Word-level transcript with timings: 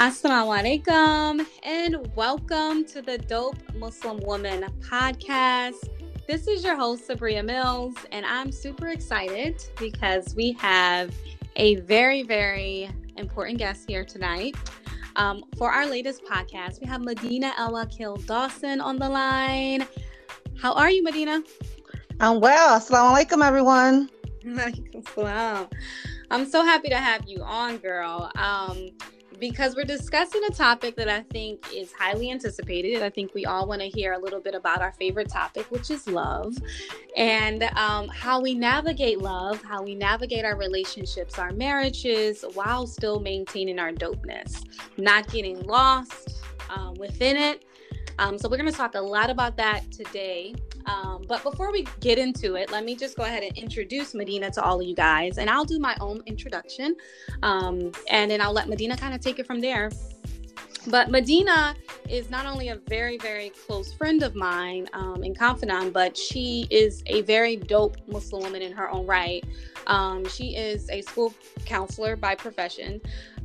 Assalamu 0.00 0.58
alaikum 0.58 1.46
and 1.62 2.16
welcome 2.16 2.86
to 2.86 3.02
the 3.02 3.18
Dope 3.18 3.58
Muslim 3.74 4.16
Woman 4.20 4.64
podcast. 4.80 5.90
This 6.26 6.48
is 6.48 6.64
your 6.64 6.74
host, 6.74 7.06
Sabria 7.06 7.44
Mills, 7.44 7.94
and 8.10 8.24
I'm 8.24 8.50
super 8.50 8.88
excited 8.88 9.62
because 9.78 10.34
we 10.34 10.52
have 10.52 11.14
a 11.56 11.74
very, 11.80 12.22
very 12.22 12.88
important 13.18 13.58
guest 13.58 13.84
here 13.86 14.02
tonight. 14.02 14.56
Um, 15.16 15.44
for 15.58 15.70
our 15.70 15.84
latest 15.84 16.24
podcast, 16.24 16.80
we 16.80 16.86
have 16.86 17.02
Madeenah 17.02 17.52
Alwakeel-Dawson 17.56 18.80
on 18.80 18.96
the 18.96 19.06
line. 19.06 19.86
How 20.58 20.72
are 20.72 20.88
you, 20.88 21.04
Madeenah? 21.04 21.46
I'm 22.20 22.40
well. 22.40 22.80
Assalamu 22.80 23.22
alaikum, 23.22 23.46
everyone. 23.46 24.08
I'm 26.30 26.46
so 26.46 26.64
happy 26.64 26.88
to 26.88 26.96
have 26.96 27.28
you 27.28 27.42
on, 27.42 27.76
girl. 27.76 28.30
Um, 28.34 28.92
because 29.40 29.74
we're 29.74 29.84
discussing 29.84 30.42
a 30.44 30.50
topic 30.50 30.94
that 30.96 31.08
I 31.08 31.22
think 31.22 31.66
is 31.74 31.92
highly 31.92 32.30
anticipated. 32.30 33.02
I 33.02 33.08
think 33.08 33.34
we 33.34 33.46
all 33.46 33.66
want 33.66 33.80
to 33.80 33.88
hear 33.88 34.12
a 34.12 34.18
little 34.18 34.40
bit 34.40 34.54
about 34.54 34.82
our 34.82 34.92
favorite 34.92 35.30
topic, 35.30 35.70
which 35.70 35.90
is 35.90 36.06
love, 36.06 36.54
and 37.16 37.62
um, 37.76 38.08
how 38.08 38.40
we 38.40 38.54
navigate 38.54 39.18
love, 39.18 39.62
how 39.62 39.82
we 39.82 39.94
navigate 39.94 40.44
our 40.44 40.56
relationships, 40.56 41.38
our 41.38 41.52
marriages, 41.52 42.44
while 42.52 42.86
still 42.86 43.18
maintaining 43.18 43.78
our 43.78 43.92
dopeness, 43.92 44.62
not 44.98 45.26
getting 45.32 45.60
lost 45.62 46.42
um, 46.68 46.94
within 46.94 47.36
it. 47.36 47.64
Um, 48.18 48.36
so, 48.38 48.48
we're 48.50 48.58
going 48.58 48.70
to 48.70 48.76
talk 48.76 48.94
a 48.94 49.00
lot 49.00 49.30
about 49.30 49.56
that 49.56 49.90
today. 49.90 50.54
Um, 50.86 51.24
but 51.28 51.42
before 51.42 51.72
we 51.72 51.86
get 52.00 52.18
into 52.18 52.54
it, 52.54 52.70
let 52.70 52.84
me 52.84 52.94
just 52.94 53.16
go 53.16 53.24
ahead 53.24 53.42
and 53.42 53.56
introduce 53.56 54.12
Madeenah 54.12 54.52
to 54.52 54.62
all 54.62 54.80
of 54.80 54.86
you 54.86 54.94
guys, 54.94 55.38
and 55.38 55.48
I'll 55.50 55.64
do 55.64 55.78
my 55.78 55.96
own 56.00 56.22
introduction, 56.26 56.96
um, 57.42 57.92
and 58.10 58.30
then 58.30 58.40
I'll 58.40 58.52
let 58.52 58.68
Madeenah 58.68 58.98
kind 58.98 59.14
of 59.14 59.20
take 59.20 59.38
it 59.38 59.46
from 59.46 59.60
there. 59.60 59.90
But 60.86 61.08
Madeenah 61.08 61.74
is 62.08 62.30
not 62.30 62.46
only 62.46 62.68
a 62.68 62.76
very, 62.88 63.18
very 63.18 63.50
close 63.50 63.92
friend 63.92 64.22
of 64.22 64.34
mine 64.34 64.88
um, 64.94 65.22
and 65.22 65.38
confidant, 65.38 65.92
but 65.92 66.16
she 66.16 66.66
is 66.70 67.02
a 67.06 67.20
very 67.22 67.56
dope 67.56 67.98
Muslim 68.08 68.42
woman 68.42 68.62
in 68.62 68.72
her 68.72 68.90
own 68.90 69.06
right. 69.06 69.44
Um, 69.86 70.26
she 70.26 70.56
is 70.56 70.88
a 70.88 71.02
school 71.02 71.34
counselor 71.66 72.16
by 72.16 72.34
profession, 72.34 73.00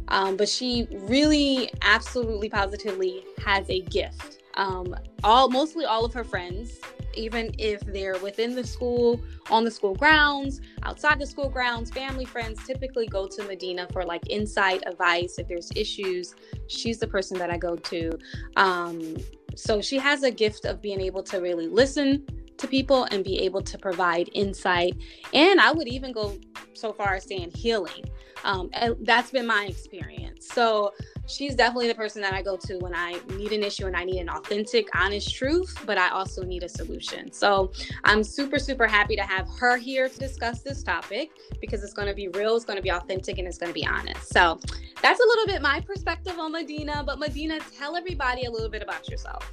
um, 0.08 0.38
but 0.38 0.48
she 0.48 0.88
really, 0.92 1.72
absolutely, 1.82 2.50
positively 2.50 3.26
has 3.44 3.70
a 3.70 3.82
gift. 3.82 4.40
Um, 4.54 4.96
all 5.24 5.50
mostly 5.50 5.84
all 5.84 6.06
of 6.06 6.14
her 6.14 6.24
friends 6.24 6.80
even 7.18 7.54
if 7.58 7.82
they're 7.82 8.18
within 8.20 8.56
the 8.56 8.66
school, 8.66 9.20
on 9.50 9.64
the 9.64 9.72
school 9.72 9.96
grounds, 9.96 10.62
outside 10.84 11.20
the 11.20 11.26
school 11.26 11.50
grounds, 11.50 11.90
family, 11.92 12.26
friends 12.26 12.66
typically 12.66 13.08
go 13.08 13.28
to 13.28 13.42
Madeenah 13.44 13.92
for 13.92 14.04
like 14.04 14.30
insight, 14.30 14.84
advice. 14.86 15.38
If 15.38 15.48
there's 15.48 15.72
issues, 15.76 16.36
she's 16.68 17.00
the 17.00 17.08
person 17.08 17.38
that 17.40 17.50
I 17.50 17.58
go 17.58 17.76
to. 17.76 18.12
Um, 18.56 19.18
so 19.56 19.82
she 19.82 19.98
has 19.98 20.24
a 20.24 20.32
gift 20.32 20.66
of 20.66 20.82
being 20.82 21.02
able 21.02 21.24
to 21.24 21.40
really 21.40 21.68
listen 21.68 22.26
to 22.58 22.68
people 22.68 23.08
and 23.12 23.24
be 23.24 23.40
able 23.40 23.62
to 23.62 23.78
provide 23.78 24.30
insight. 24.34 24.96
And 25.34 25.60
I 25.60 25.72
would 25.72 25.88
even 25.88 26.12
go 26.12 26.38
so 26.74 26.94
far 26.94 27.16
as 27.16 27.26
saying 27.26 27.52
healing. 27.56 28.06
Um, 28.46 28.70
that's 29.02 29.32
been 29.32 29.48
my 29.48 29.66
experience. 29.66 30.48
So 30.48 30.94
she's 31.28 31.56
definitely 31.56 31.88
the 31.88 31.96
person 31.96 32.22
that 32.22 32.34
I 32.34 32.44
go 32.44 32.56
to 32.58 32.78
when 32.78 32.94
I 32.96 33.20
need 33.36 33.52
an 33.52 33.64
issue 33.64 33.88
and 33.88 33.98
I 33.98 34.04
need 34.04 34.20
an 34.20 34.30
authentic, 34.30 34.88
honest 34.96 35.34
truth, 35.36 35.76
but 35.86 35.98
I 35.98 36.10
also 36.10 36.44
need 36.44 36.62
a 36.62 36.70
solution. 36.70 37.32
So 37.32 37.72
I'm 38.04 38.24
super, 38.24 38.60
super 38.60 38.86
happy 38.86 39.16
to 39.16 39.24
have 39.24 39.48
her 39.60 39.78
here 39.78 40.08
to 40.08 40.20
discuss 40.20 40.62
this 40.62 40.84
topic 40.84 41.32
because 41.60 41.84
it's 41.84 41.94
going 41.94 42.08
to 42.08 42.14
be 42.14 42.28
real, 42.30 42.56
it's 42.56 42.66
going 42.66 42.78
to 42.78 42.84
be 42.84 42.92
authentic, 42.92 43.40
and 43.40 43.48
it's 43.48 43.58
going 43.58 43.72
to 43.72 43.74
be 43.74 43.86
honest. 43.86 44.32
So 44.32 44.60
that's 45.02 45.20
a 45.20 45.24
little 45.24 45.48
bit 45.48 45.62
my 45.62 45.82
perspective 45.82 46.38
on 46.38 46.54
Madeenah. 46.54 47.06
But 47.06 47.20
Madeenah, 47.20 47.62
tell 47.78 47.96
everybody 47.96 48.46
a 48.46 48.52
little 48.52 48.70
bit 48.70 48.84
about 48.84 49.10
yourself. 49.10 49.52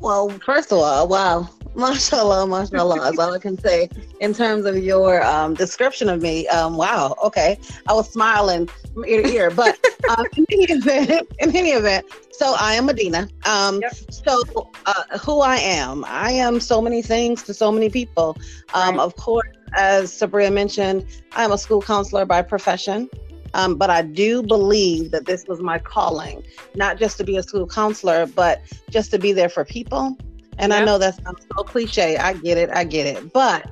Well, 0.00 0.30
first 0.44 0.72
of 0.72 0.78
all, 0.78 1.06
wow, 1.08 1.50
mashallah, 1.80 2.46
mashallah, 2.46 3.00
that's 3.00 3.18
all 3.18 3.34
I 3.34 3.38
can 3.38 3.58
say 3.58 3.88
in 4.20 4.34
terms 4.34 4.66
of 4.66 4.78
your 4.78 5.22
um, 5.24 5.54
description 5.54 6.08
of 6.08 6.22
me. 6.22 6.46
Um, 6.48 6.76
wow, 6.76 7.16
okay, 7.24 7.58
I 7.88 7.92
was 7.92 8.10
smiling 8.10 8.68
from 8.92 9.04
ear 9.06 9.22
to 9.22 9.28
ear, 9.28 9.50
but 9.50 9.78
um, 10.10 10.26
in 10.36 10.46
any 10.52 10.64
event, 10.64 11.28
in 11.38 11.56
any 11.56 11.70
event, 11.70 12.06
so 12.32 12.54
I 12.58 12.74
am 12.74 12.88
Madeenah. 12.88 13.30
Um, 13.46 13.80
yep. 13.80 13.94
So 14.10 14.70
uh, 14.86 15.18
who 15.18 15.40
I 15.40 15.56
am, 15.56 16.04
I 16.06 16.30
am 16.32 16.60
so 16.60 16.80
many 16.80 17.02
things 17.02 17.42
to 17.44 17.54
so 17.54 17.72
many 17.72 17.88
people. 17.88 18.36
Um, 18.74 18.96
right. 18.96 19.04
Of 19.04 19.16
course, 19.16 19.48
as 19.74 20.12
Sabria 20.12 20.52
mentioned, 20.52 21.06
I'm 21.32 21.52
a 21.52 21.58
school 21.58 21.82
counselor 21.82 22.24
by 22.24 22.42
profession. 22.42 23.08
Um, 23.52 23.74
but 23.74 23.90
I 23.90 24.02
do 24.02 24.42
believe 24.44 25.10
that 25.10 25.26
this 25.26 25.44
was 25.48 25.60
my 25.60 25.78
calling, 25.80 26.44
not 26.76 26.98
just 26.98 27.18
to 27.18 27.24
be 27.24 27.36
a 27.36 27.42
school 27.42 27.66
counselor, 27.66 28.26
but 28.26 28.62
just 28.90 29.10
to 29.10 29.18
be 29.18 29.32
there 29.32 29.48
for 29.48 29.64
people. 29.64 30.16
And 30.60 30.74
I 30.74 30.84
know 30.84 30.98
that 30.98 31.16
sounds 31.24 31.46
so 31.56 31.64
cliche. 31.64 32.16
I 32.18 32.34
get 32.34 32.58
it. 32.58 32.70
I 32.72 32.84
get 32.84 33.06
it. 33.06 33.32
But, 33.32 33.68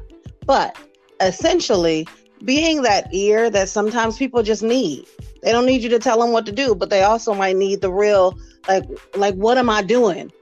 but 0.47 0.77
essentially, 1.21 2.09
being 2.45 2.83
that 2.83 3.13
ear 3.13 3.51
that 3.51 3.69
sometimes 3.69 4.17
people 4.17 4.43
just 4.43 4.63
need. 4.63 5.07
They 5.43 5.53
don't 5.53 5.67
need 5.67 5.83
you 5.83 5.89
to 5.91 5.99
tell 5.99 6.19
them 6.19 6.33
what 6.33 6.47
to 6.47 6.53
do, 6.53 6.75
but 6.75 6.91
they 6.91 7.03
also 7.03 7.35
might 7.35 7.57
need 7.57 7.83
the 7.83 7.93
real, 7.93 8.37
like, 8.67 8.85
like 9.15 9.35
what 9.35 9.59
am 9.59 9.69
I 9.69 9.83
doing? 9.83 10.33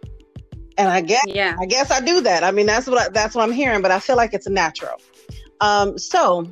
And 0.78 0.88
I 0.88 1.00
guess, 1.00 1.24
yeah, 1.26 1.56
I 1.58 1.66
guess 1.66 1.90
I 1.90 2.00
do 2.00 2.20
that. 2.20 2.44
I 2.44 2.52
mean, 2.52 2.66
that's 2.66 2.86
what 2.86 3.00
I, 3.00 3.08
that's 3.08 3.34
what 3.34 3.42
I'm 3.42 3.52
hearing. 3.52 3.82
But 3.82 3.90
I 3.90 3.98
feel 3.98 4.16
like 4.16 4.32
it's 4.32 4.48
natural. 4.48 5.00
Um, 5.60 5.98
so, 5.98 6.50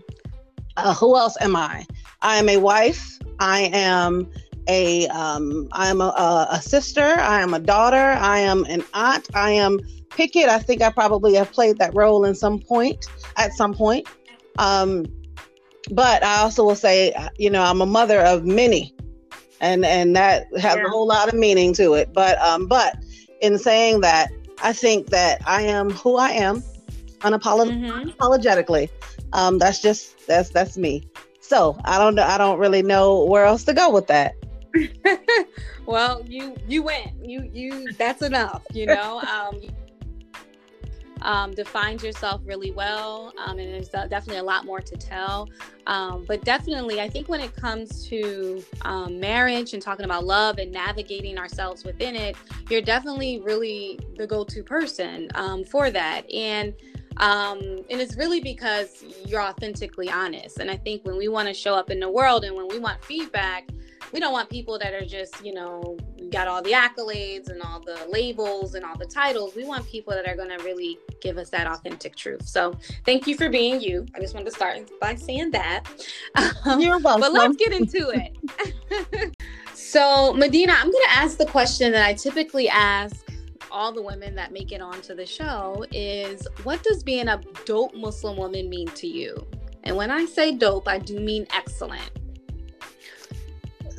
uh, 0.77 0.95
who 0.95 1.17
else 1.17 1.37
am 1.41 1.55
I? 1.55 1.87
I 2.23 2.37
am 2.37 2.49
a 2.49 2.57
wife. 2.57 3.19
I 3.39 3.71
am 3.73 4.31
a 4.69 5.07
um, 5.09 5.69
I 5.73 5.89
am 5.89 6.01
a, 6.01 6.49
a, 6.51 6.61
sister. 6.61 7.03
I 7.03 7.43
am 7.43 7.55
a 7.55 7.59
daughter. 7.59 7.97
I 7.97 8.39
am 8.39 8.65
an 8.65 8.83
aunt. 8.95 9.29
I 9.35 9.51
am 9.51 9.79
pick 10.11 10.37
it. 10.37 10.49
I 10.49 10.59
think 10.59 10.83
I 10.83 10.91
probably 10.91 11.35
have 11.35 11.53
played 11.53 11.79
that 11.79 11.95
role 11.95 12.25
in 12.25 12.35
some 12.35 12.61
point 12.61 13.07
at 13.37 13.53
some 13.53 13.75
point. 13.75 14.07
Um, 14.59 15.07
but 15.91 16.23
I 16.23 16.41
also 16.41 16.65
will 16.65 16.77
say, 16.77 17.15
you 17.37 17.51
know, 17.51 17.63
I'm 17.63 17.81
a 17.81 17.87
mother 17.87 18.21
of 18.21 18.45
many, 18.45 18.95
and 19.61 19.85
and 19.85 20.17
that 20.17 20.47
has 20.59 20.77
yeah. 20.77 20.87
a 20.87 20.89
whole 20.89 21.07
lot 21.07 21.29
of 21.29 21.35
meaning 21.35 21.75
to 21.75 21.95
it. 21.95 22.13
But 22.13 22.39
um, 22.41 22.67
but 22.67 22.97
in 23.41 23.59
saying 23.59 24.01
that, 24.01 24.31
I 24.63 24.73
think 24.73 25.09
that 25.09 25.43
I 25.47 25.63
am 25.63 25.91
who 25.91 26.17
I 26.17 26.31
am, 26.31 26.63
unapolog- 27.21 27.71
mm-hmm. 27.71 28.09
unapologetically. 28.09 28.89
Um, 29.33 29.59
that's 29.59 29.83
just 29.83 30.27
that's 30.27 30.51
that's 30.51 30.79
me. 30.79 31.07
So 31.41 31.79
I 31.85 31.99
don't 31.99 32.15
know. 32.15 32.23
I 32.23 32.39
don't 32.39 32.59
really 32.59 32.83
know 32.83 33.25
where 33.25 33.45
else 33.45 33.65
to 33.65 33.75
go 33.75 33.91
with 33.91 34.07
that. 34.07 34.35
well, 35.87 36.23
you 36.27 36.57
you 36.67 36.83
went. 36.83 37.13
You 37.23 37.49
you. 37.53 37.93
That's 37.93 38.23
enough. 38.23 38.63
You 38.73 38.87
know. 38.87 39.23
Um, 39.35 39.61
um, 41.23 41.53
defined 41.53 42.03
yourself 42.03 42.43
really 42.45 42.71
well, 42.71 43.33
um, 43.39 43.59
and 43.59 43.73
there's 43.73 43.89
definitely 43.89 44.37
a 44.37 44.43
lot 44.43 44.67
more 44.67 44.81
to 44.81 44.97
tell. 44.97 45.49
Um, 45.87 46.25
but 46.29 46.45
definitely, 46.45 47.01
I 47.01 47.09
think 47.09 47.29
when 47.29 47.41
it 47.41 47.57
comes 47.57 48.07
to 48.09 48.63
um, 48.83 49.19
marriage 49.19 49.73
and 49.73 49.83
talking 49.83 50.05
about 50.05 50.25
love 50.25 50.59
and 50.59 50.71
navigating 50.71 51.39
ourselves 51.39 51.83
within 51.83 52.15
it, 52.15 52.37
you're 52.69 52.83
definitely 52.83 53.41
really 53.41 53.99
the 54.17 54.27
go-to 54.27 54.63
person 54.63 55.29
um, 55.35 55.65
for 55.65 55.91
that. 55.91 56.31
And 56.31 56.75
um, 57.17 57.61
and 57.91 58.01
it's 58.01 58.17
really 58.17 58.41
because 58.41 59.05
you're 59.25 59.41
authentically 59.41 60.11
honest. 60.11 60.59
And 60.59 60.71
I 60.71 60.77
think 60.77 61.05
when 61.05 61.17
we 61.17 61.29
want 61.29 61.49
to 61.49 61.55
show 61.55 61.75
up 61.75 61.91
in 61.91 62.01
the 62.01 62.11
world 62.11 62.45
and 62.45 62.57
when 62.57 62.69
we 62.69 62.79
want 62.79 63.05
feedback, 63.05 63.69
we 64.13 64.21
don't 64.21 64.33
want 64.33 64.51
people 64.51 64.79
that 64.79 64.93
are 64.95 65.05
just, 65.05 65.45
you 65.45 65.55
know, 65.55 65.97
got 66.31 66.49
all 66.49 66.63
the 66.63 66.73
accolades 66.73 67.49
and 67.49 67.63
all 67.63 67.81
the 67.81 67.99
labels 68.09 68.75
and 68.75 68.85
all 68.85 68.97
the 68.97 69.07
titles. 69.07 69.55
We 69.55 69.65
want 69.65 69.87
people 69.87 70.13
that 70.13 70.27
are 70.29 70.37
going 70.37 70.57
to 70.57 70.63
really 70.65 70.99
give 71.21 71.39
us 71.39 71.51
that 71.51 71.67
authentic 71.67 72.17
truth. 72.17 72.47
So 72.47 72.75
thank 73.05 73.27
you 73.27 73.37
for 73.37 73.49
being 73.49 73.81
you. 73.81 74.07
I 74.15 74.21
just 74.21 74.35
wanted 74.35 74.47
to 74.47 74.53
start 74.53 74.91
by 75.01 75.15
saying 75.15 75.51
that. 75.53 75.85
Um, 76.67 76.81
You're 76.81 76.99
welcome. 76.99 77.21
But 77.21 77.33
let's 77.33 77.57
get 77.57 77.73
into 77.73 78.11
it. 78.11 79.37
so, 79.75 80.33
Madeenah, 80.35 80.71
I'm 80.71 80.91
going 80.91 81.05
to 81.05 81.13
ask 81.13 81.37
the 81.37 81.47
question 81.47 81.93
that 81.93 82.07
I 82.07 82.15
typically 82.15 82.69
ask 82.69 83.25
all 83.71 83.93
the 83.93 84.03
women 84.03 84.35
that 84.37 84.53
make 84.53 84.73
it 84.73 84.81
onto 84.81 85.15
the 85.15 85.27
show 85.27 85.85
is 85.93 86.47
what 86.63 86.83
does 86.83 87.03
being 87.03 87.29
a 87.29 87.41
dope 87.65 87.95
Muslim 87.95 88.37
woman 88.37 88.71
mean 88.71 88.89
to 88.89 89.07
you? 89.07 89.47
And 89.83 89.97
when 89.97 90.11
I 90.11 90.25
say 90.25 90.53
dope, 90.53 90.89
I 90.89 90.99
do 90.99 91.21
mean 91.21 91.47
excellent. 91.53 92.11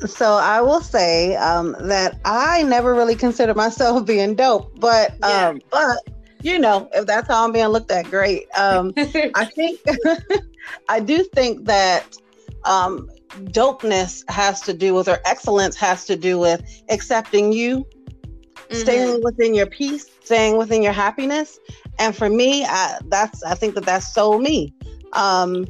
So 0.06 0.34
I 0.34 0.60
will 0.60 0.80
say 0.80 1.36
um, 1.36 1.76
that 1.80 2.20
I 2.24 2.62
never 2.64 2.94
really 2.94 3.14
considered 3.14 3.56
myself 3.56 4.04
being 4.06 4.34
dope, 4.34 4.78
but 4.78 5.14
yeah. 5.20 5.48
um, 5.48 5.60
but 5.70 5.98
you 6.42 6.58
know, 6.58 6.88
if 6.92 7.06
that's 7.06 7.28
how 7.28 7.44
I'm 7.44 7.52
being 7.52 7.66
looked 7.68 7.90
at, 7.90 8.04
great. 8.10 8.46
Um, 8.56 8.92
I 9.34 9.44
think 9.54 9.80
I 10.88 11.00
do 11.00 11.24
think 11.24 11.64
that 11.64 12.16
um, 12.64 13.08
dopeness 13.44 14.28
has 14.28 14.60
to 14.62 14.74
do 14.74 14.94
with, 14.94 15.08
or 15.08 15.18
excellence 15.24 15.76
has 15.76 16.04
to 16.06 16.16
do 16.16 16.38
with 16.38 16.62
accepting 16.88 17.52
you 17.52 17.86
mm-hmm. 18.68 18.76
staying 18.76 19.20
within 19.22 19.54
your 19.54 19.66
peace, 19.66 20.06
staying 20.24 20.56
within 20.56 20.82
your 20.82 20.92
happiness. 20.92 21.58
And 21.98 22.14
for 22.14 22.28
me, 22.28 22.64
I, 22.64 22.98
that's 23.06 23.42
I 23.42 23.54
think 23.54 23.74
that 23.74 23.84
that's 23.84 24.12
so 24.12 24.38
me. 24.38 24.74
Um, 25.12 25.66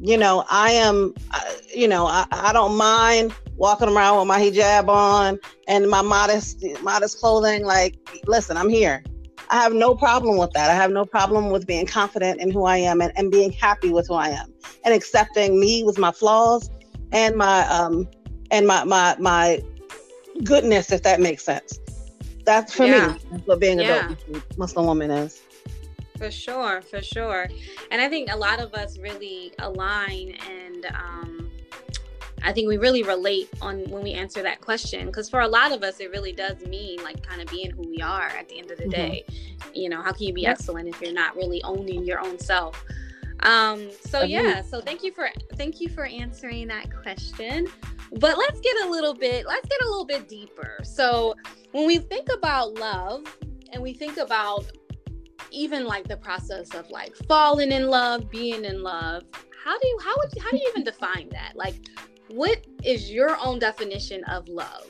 you 0.00 0.16
know, 0.16 0.44
I 0.48 0.70
am, 0.72 1.14
uh, 1.32 1.40
you 1.74 1.88
know, 1.88 2.06
I, 2.06 2.26
I 2.30 2.52
don't 2.52 2.76
mind 2.76 3.34
walking 3.58 3.88
around 3.88 4.18
with 4.18 4.28
my 4.28 4.40
hijab 4.40 4.88
on 4.88 5.38
and 5.66 5.90
my 5.90 6.00
modest 6.00 6.64
modest 6.82 7.20
clothing. 7.20 7.64
Like, 7.64 7.98
listen, 8.26 8.56
I'm 8.56 8.68
here. 8.68 9.04
I 9.50 9.56
have 9.62 9.72
no 9.72 9.94
problem 9.94 10.38
with 10.38 10.50
that. 10.52 10.70
I 10.70 10.74
have 10.74 10.90
no 10.90 11.04
problem 11.04 11.50
with 11.50 11.66
being 11.66 11.86
confident 11.86 12.40
in 12.40 12.50
who 12.50 12.64
I 12.64 12.76
am 12.78 13.00
and, 13.00 13.12
and 13.16 13.30
being 13.30 13.50
happy 13.52 13.90
with 13.90 14.08
who 14.08 14.14
I 14.14 14.28
am 14.28 14.52
and 14.84 14.94
accepting 14.94 15.58
me 15.58 15.84
with 15.84 15.98
my 15.98 16.12
flaws 16.12 16.70
and 17.12 17.36
my 17.36 17.66
um 17.68 18.08
and 18.50 18.66
my 18.66 18.84
my 18.84 19.16
my 19.18 19.62
goodness, 20.44 20.92
if 20.92 21.02
that 21.02 21.20
makes 21.20 21.44
sense. 21.44 21.78
That's 22.44 22.72
for 22.72 22.86
yeah. 22.86 23.08
me. 23.08 23.20
That's 23.30 23.46
what 23.46 23.60
being 23.60 23.80
a 23.80 23.82
yeah. 23.82 24.14
Muslim 24.56 24.86
woman 24.86 25.10
is. 25.10 25.42
For 26.16 26.30
sure, 26.30 26.82
for 26.82 27.00
sure. 27.00 27.48
And 27.90 28.00
I 28.00 28.08
think 28.08 28.32
a 28.32 28.36
lot 28.36 28.58
of 28.58 28.74
us 28.74 28.98
really 28.98 29.52
align 29.60 30.34
and 30.50 30.86
um, 30.86 31.37
I 32.42 32.52
think 32.52 32.68
we 32.68 32.76
really 32.76 33.02
relate 33.02 33.48
on 33.60 33.88
when 33.90 34.02
we 34.02 34.12
answer 34.12 34.42
that 34.42 34.60
question 34.60 35.06
because 35.06 35.28
for 35.28 35.40
a 35.40 35.48
lot 35.48 35.72
of 35.72 35.82
us, 35.82 36.00
it 36.00 36.10
really 36.10 36.32
does 36.32 36.64
mean 36.66 37.02
like 37.02 37.22
kind 37.26 37.40
of 37.40 37.48
being 37.48 37.70
who 37.70 37.88
we 37.88 38.00
are 38.00 38.28
at 38.28 38.48
the 38.48 38.58
end 38.58 38.70
of 38.70 38.78
the 38.78 38.84
mm-hmm. 38.84 38.90
day. 38.90 39.24
You 39.74 39.88
know, 39.88 40.02
how 40.02 40.12
can 40.12 40.24
you 40.26 40.32
be 40.32 40.42
yep. 40.42 40.52
excellent 40.52 40.88
if 40.88 41.00
you're 41.00 41.12
not 41.12 41.36
really 41.36 41.62
owning 41.62 42.04
your 42.04 42.20
own 42.20 42.38
self? 42.38 42.84
Um, 43.40 43.88
so 44.04 44.22
yeah, 44.22 44.62
so 44.62 44.80
thank 44.80 45.02
you 45.02 45.12
for 45.12 45.30
thank 45.54 45.80
you 45.80 45.88
for 45.88 46.04
answering 46.04 46.68
that 46.68 46.94
question. 47.02 47.68
But 48.12 48.38
let's 48.38 48.60
get 48.60 48.76
a 48.86 48.90
little 48.90 49.14
bit 49.14 49.46
let's 49.46 49.68
get 49.68 49.80
a 49.82 49.88
little 49.88 50.06
bit 50.06 50.28
deeper. 50.28 50.78
So 50.82 51.34
when 51.72 51.86
we 51.86 51.98
think 51.98 52.28
about 52.32 52.74
love 52.74 53.24
and 53.72 53.82
we 53.82 53.92
think 53.92 54.16
about 54.16 54.64
even 55.50 55.86
like 55.86 56.08
the 56.08 56.16
process 56.16 56.74
of 56.74 56.90
like 56.90 57.14
falling 57.28 57.72
in 57.72 57.88
love, 57.88 58.30
being 58.30 58.64
in 58.64 58.82
love, 58.82 59.24
how 59.64 59.78
do 59.78 59.86
you 59.86 59.98
how 60.02 60.14
would 60.16 60.42
how 60.42 60.50
do 60.50 60.56
you 60.56 60.68
even 60.70 60.84
define 60.92 61.28
that? 61.30 61.52
Like 61.54 61.76
what 62.28 62.64
is 62.84 63.10
your 63.10 63.36
own 63.44 63.58
definition 63.58 64.24
of 64.24 64.48
love? 64.48 64.86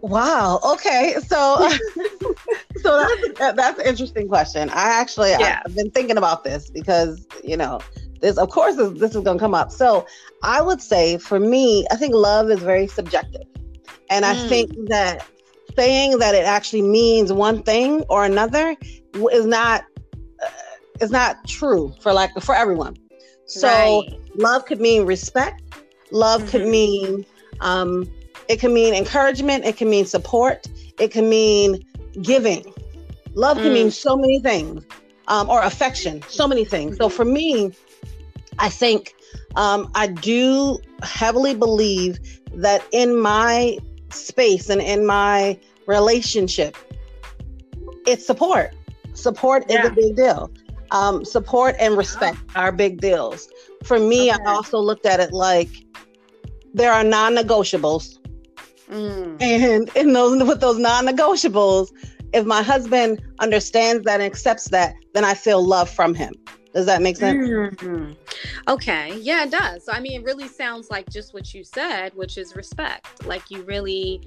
Wow. 0.00 0.60
Okay. 0.64 1.16
So, 1.26 1.68
so 2.76 3.06
that's 3.36 3.56
that's 3.56 3.78
an 3.80 3.86
interesting 3.86 4.28
question. 4.28 4.70
I 4.70 5.00
actually 5.00 5.30
yeah. 5.30 5.62
I've 5.64 5.74
been 5.74 5.90
thinking 5.90 6.16
about 6.16 6.44
this 6.44 6.70
because 6.70 7.26
you 7.42 7.56
know 7.56 7.80
this 8.20 8.38
of 8.38 8.50
course 8.50 8.76
this, 8.76 8.98
this 8.98 9.14
is 9.14 9.22
going 9.22 9.38
to 9.38 9.42
come 9.42 9.54
up. 9.54 9.72
So 9.72 10.06
I 10.42 10.62
would 10.62 10.80
say 10.80 11.18
for 11.18 11.40
me, 11.40 11.86
I 11.90 11.96
think 11.96 12.14
love 12.14 12.50
is 12.50 12.60
very 12.60 12.86
subjective, 12.86 13.46
and 14.10 14.24
mm. 14.24 14.28
I 14.28 14.48
think 14.48 14.72
that 14.88 15.26
saying 15.76 16.18
that 16.18 16.34
it 16.34 16.44
actually 16.44 16.82
means 16.82 17.32
one 17.32 17.62
thing 17.62 18.02
or 18.08 18.24
another 18.24 18.76
is 19.14 19.46
not 19.46 19.84
uh, 20.44 20.48
is 21.00 21.10
not 21.10 21.46
true 21.46 21.94
for 22.00 22.12
like 22.12 22.30
for 22.40 22.54
everyone. 22.54 22.96
So 23.46 23.68
right. 23.68 24.20
love 24.36 24.66
could 24.66 24.80
mean 24.80 25.06
respect. 25.06 25.62
Love 26.10 26.42
mm-hmm. 26.42 26.50
could 26.50 26.66
mean 26.66 27.26
um, 27.60 28.10
it 28.48 28.60
can 28.60 28.72
mean 28.72 28.94
encouragement. 28.94 29.64
It 29.64 29.76
can 29.76 29.90
mean 29.90 30.06
support. 30.06 30.66
It 30.98 31.10
can 31.10 31.28
mean 31.28 31.84
giving. 32.22 32.72
Love 33.34 33.58
can 33.58 33.66
mm. 33.66 33.74
mean 33.74 33.90
so 33.90 34.16
many 34.16 34.40
things, 34.40 34.84
um, 35.28 35.48
or 35.48 35.62
affection, 35.62 36.22
so 36.28 36.48
many 36.48 36.64
things. 36.64 36.96
So 36.96 37.08
for 37.08 37.24
me, 37.24 37.72
I 38.58 38.68
think 38.68 39.14
um, 39.54 39.90
I 39.94 40.08
do 40.08 40.78
heavily 41.02 41.54
believe 41.54 42.18
that 42.54 42.84
in 42.90 43.20
my 43.20 43.78
space 44.10 44.70
and 44.70 44.80
in 44.80 45.06
my 45.06 45.58
relationship, 45.86 46.76
it's 48.06 48.26
support. 48.26 48.74
Support 49.12 49.66
yeah. 49.68 49.82
is 49.82 49.88
a 49.88 49.92
big 49.92 50.16
deal. 50.16 50.50
Um, 50.90 51.24
support 51.24 51.76
and 51.78 51.96
respect 51.98 52.38
are 52.56 52.72
big 52.72 53.00
deals. 53.00 53.50
For 53.84 53.98
me, 53.98 54.32
okay. 54.32 54.42
I 54.42 54.50
also 54.50 54.78
looked 54.78 55.04
at 55.04 55.20
it 55.20 55.32
like 55.32 55.68
there 56.74 56.92
are 56.92 57.04
non-negotiables, 57.04 58.18
mm. 58.90 59.42
and 59.42 59.90
in 59.96 60.12
those 60.12 60.42
with 60.42 60.60
those 60.60 60.78
non-negotiables, 60.78 61.90
if 62.32 62.44
my 62.44 62.62
husband 62.62 63.22
understands 63.40 64.04
that 64.04 64.20
and 64.20 64.24
accepts 64.24 64.68
that, 64.70 64.94
then 65.14 65.24
I 65.24 65.34
feel 65.34 65.64
love 65.64 65.88
from 65.88 66.14
him. 66.14 66.34
Does 66.74 66.86
that 66.86 67.02
make 67.02 67.16
sense? 67.16 67.48
Mm-hmm. 67.48 68.12
Okay. 68.68 69.18
Yeah, 69.18 69.44
it 69.44 69.50
does. 69.50 69.88
I 69.90 70.00
mean, 70.00 70.20
it 70.20 70.24
really 70.24 70.48
sounds 70.48 70.90
like 70.90 71.08
just 71.08 71.32
what 71.32 71.52
you 71.54 71.64
said, 71.64 72.14
which 72.14 72.36
is 72.36 72.54
respect. 72.54 73.24
Like 73.24 73.50
you 73.50 73.62
really 73.62 74.22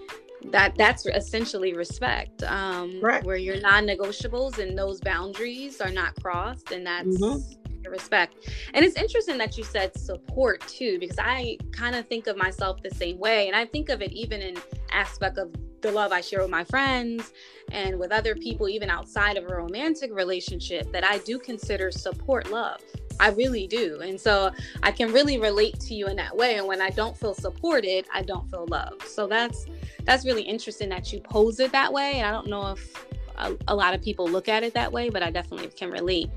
that 0.50 0.76
that's 0.76 1.06
essentially 1.06 1.74
respect 1.74 2.42
um 2.44 3.00
right. 3.00 3.24
where 3.24 3.36
your 3.36 3.60
non-negotiables 3.62 4.58
and 4.58 4.76
those 4.76 5.00
boundaries 5.02 5.80
are 5.80 5.92
not 5.92 6.16
crossed 6.22 6.72
and 6.72 6.86
that's 6.86 7.22
mm-hmm. 7.22 7.61
Respect 7.90 8.48
and 8.74 8.86
it's 8.86 8.96
interesting 8.96 9.38
that 9.38 9.58
you 9.58 9.64
said 9.64 9.96
support 9.98 10.62
too 10.68 10.98
because 11.00 11.18
i 11.20 11.58
kind 11.72 11.96
of 11.96 12.08
think 12.08 12.28
of 12.28 12.38
myself 12.38 12.82
the 12.84 12.92
same 12.92 13.18
way 13.18 13.48
and 13.48 13.56
i 13.56 13.66
think 13.66 13.90
of 13.90 14.02
it 14.02 14.12
even 14.12 14.42
in 14.42 14.56
aspect 14.92 15.38
of 15.38 15.52
the 15.82 15.92
love 15.92 16.12
i 16.12 16.22
share 16.22 16.42
with 16.42 16.50
my 16.50 16.64
friends 16.64 17.34
and 17.72 17.98
with 17.98 18.12
other 18.12 18.36
people 18.36 18.70
even 18.70 18.90
outside 18.90 19.38
of 19.38 19.46
a 19.46 19.56
romantic 19.56 20.14
relationship 20.14 20.92
that 20.92 21.04
i 21.04 21.18
do 21.20 21.40
consider 21.40 21.92
support 21.92 22.52
love 22.52 22.80
I 23.20 23.30
really 23.30 23.68
do. 23.68 24.00
And 24.02 24.20
so 24.20 24.52
I 24.82 24.92
can 24.92 25.14
really 25.14 25.38
relate 25.38 25.80
to 25.82 25.94
you 25.94 26.08
in 26.08 26.16
that 26.16 26.36
way. 26.36 26.58
And 26.58 26.66
when 26.66 26.82
I 26.82 26.90
don't 26.90 27.16
feel 27.16 27.36
supported, 27.36 28.06
I 28.12 28.24
don't 28.24 28.50
feel 28.50 28.66
loved. 28.68 29.04
So 29.04 29.28
that's 29.28 29.68
that's 30.06 30.26
really 30.26 30.42
interesting 30.42 30.90
that 30.90 31.14
you 31.14 31.20
pose 31.20 31.60
it 31.60 31.72
that 31.72 31.94
way. 31.94 32.14
And 32.16 32.28
I 32.28 32.32
don't 32.32 32.48
know 32.48 32.72
if 32.72 33.06
a, 33.38 33.56
a 33.68 33.76
lot 33.76 33.94
of 33.94 34.02
people 34.02 34.28
look 34.28 34.50
at 34.50 34.64
it 34.64 34.74
that 34.74 34.92
way, 34.92 35.10
but 35.10 35.22
I 35.22 35.30
definitely 35.30 35.68
can 35.68 35.92
relate. 35.92 36.30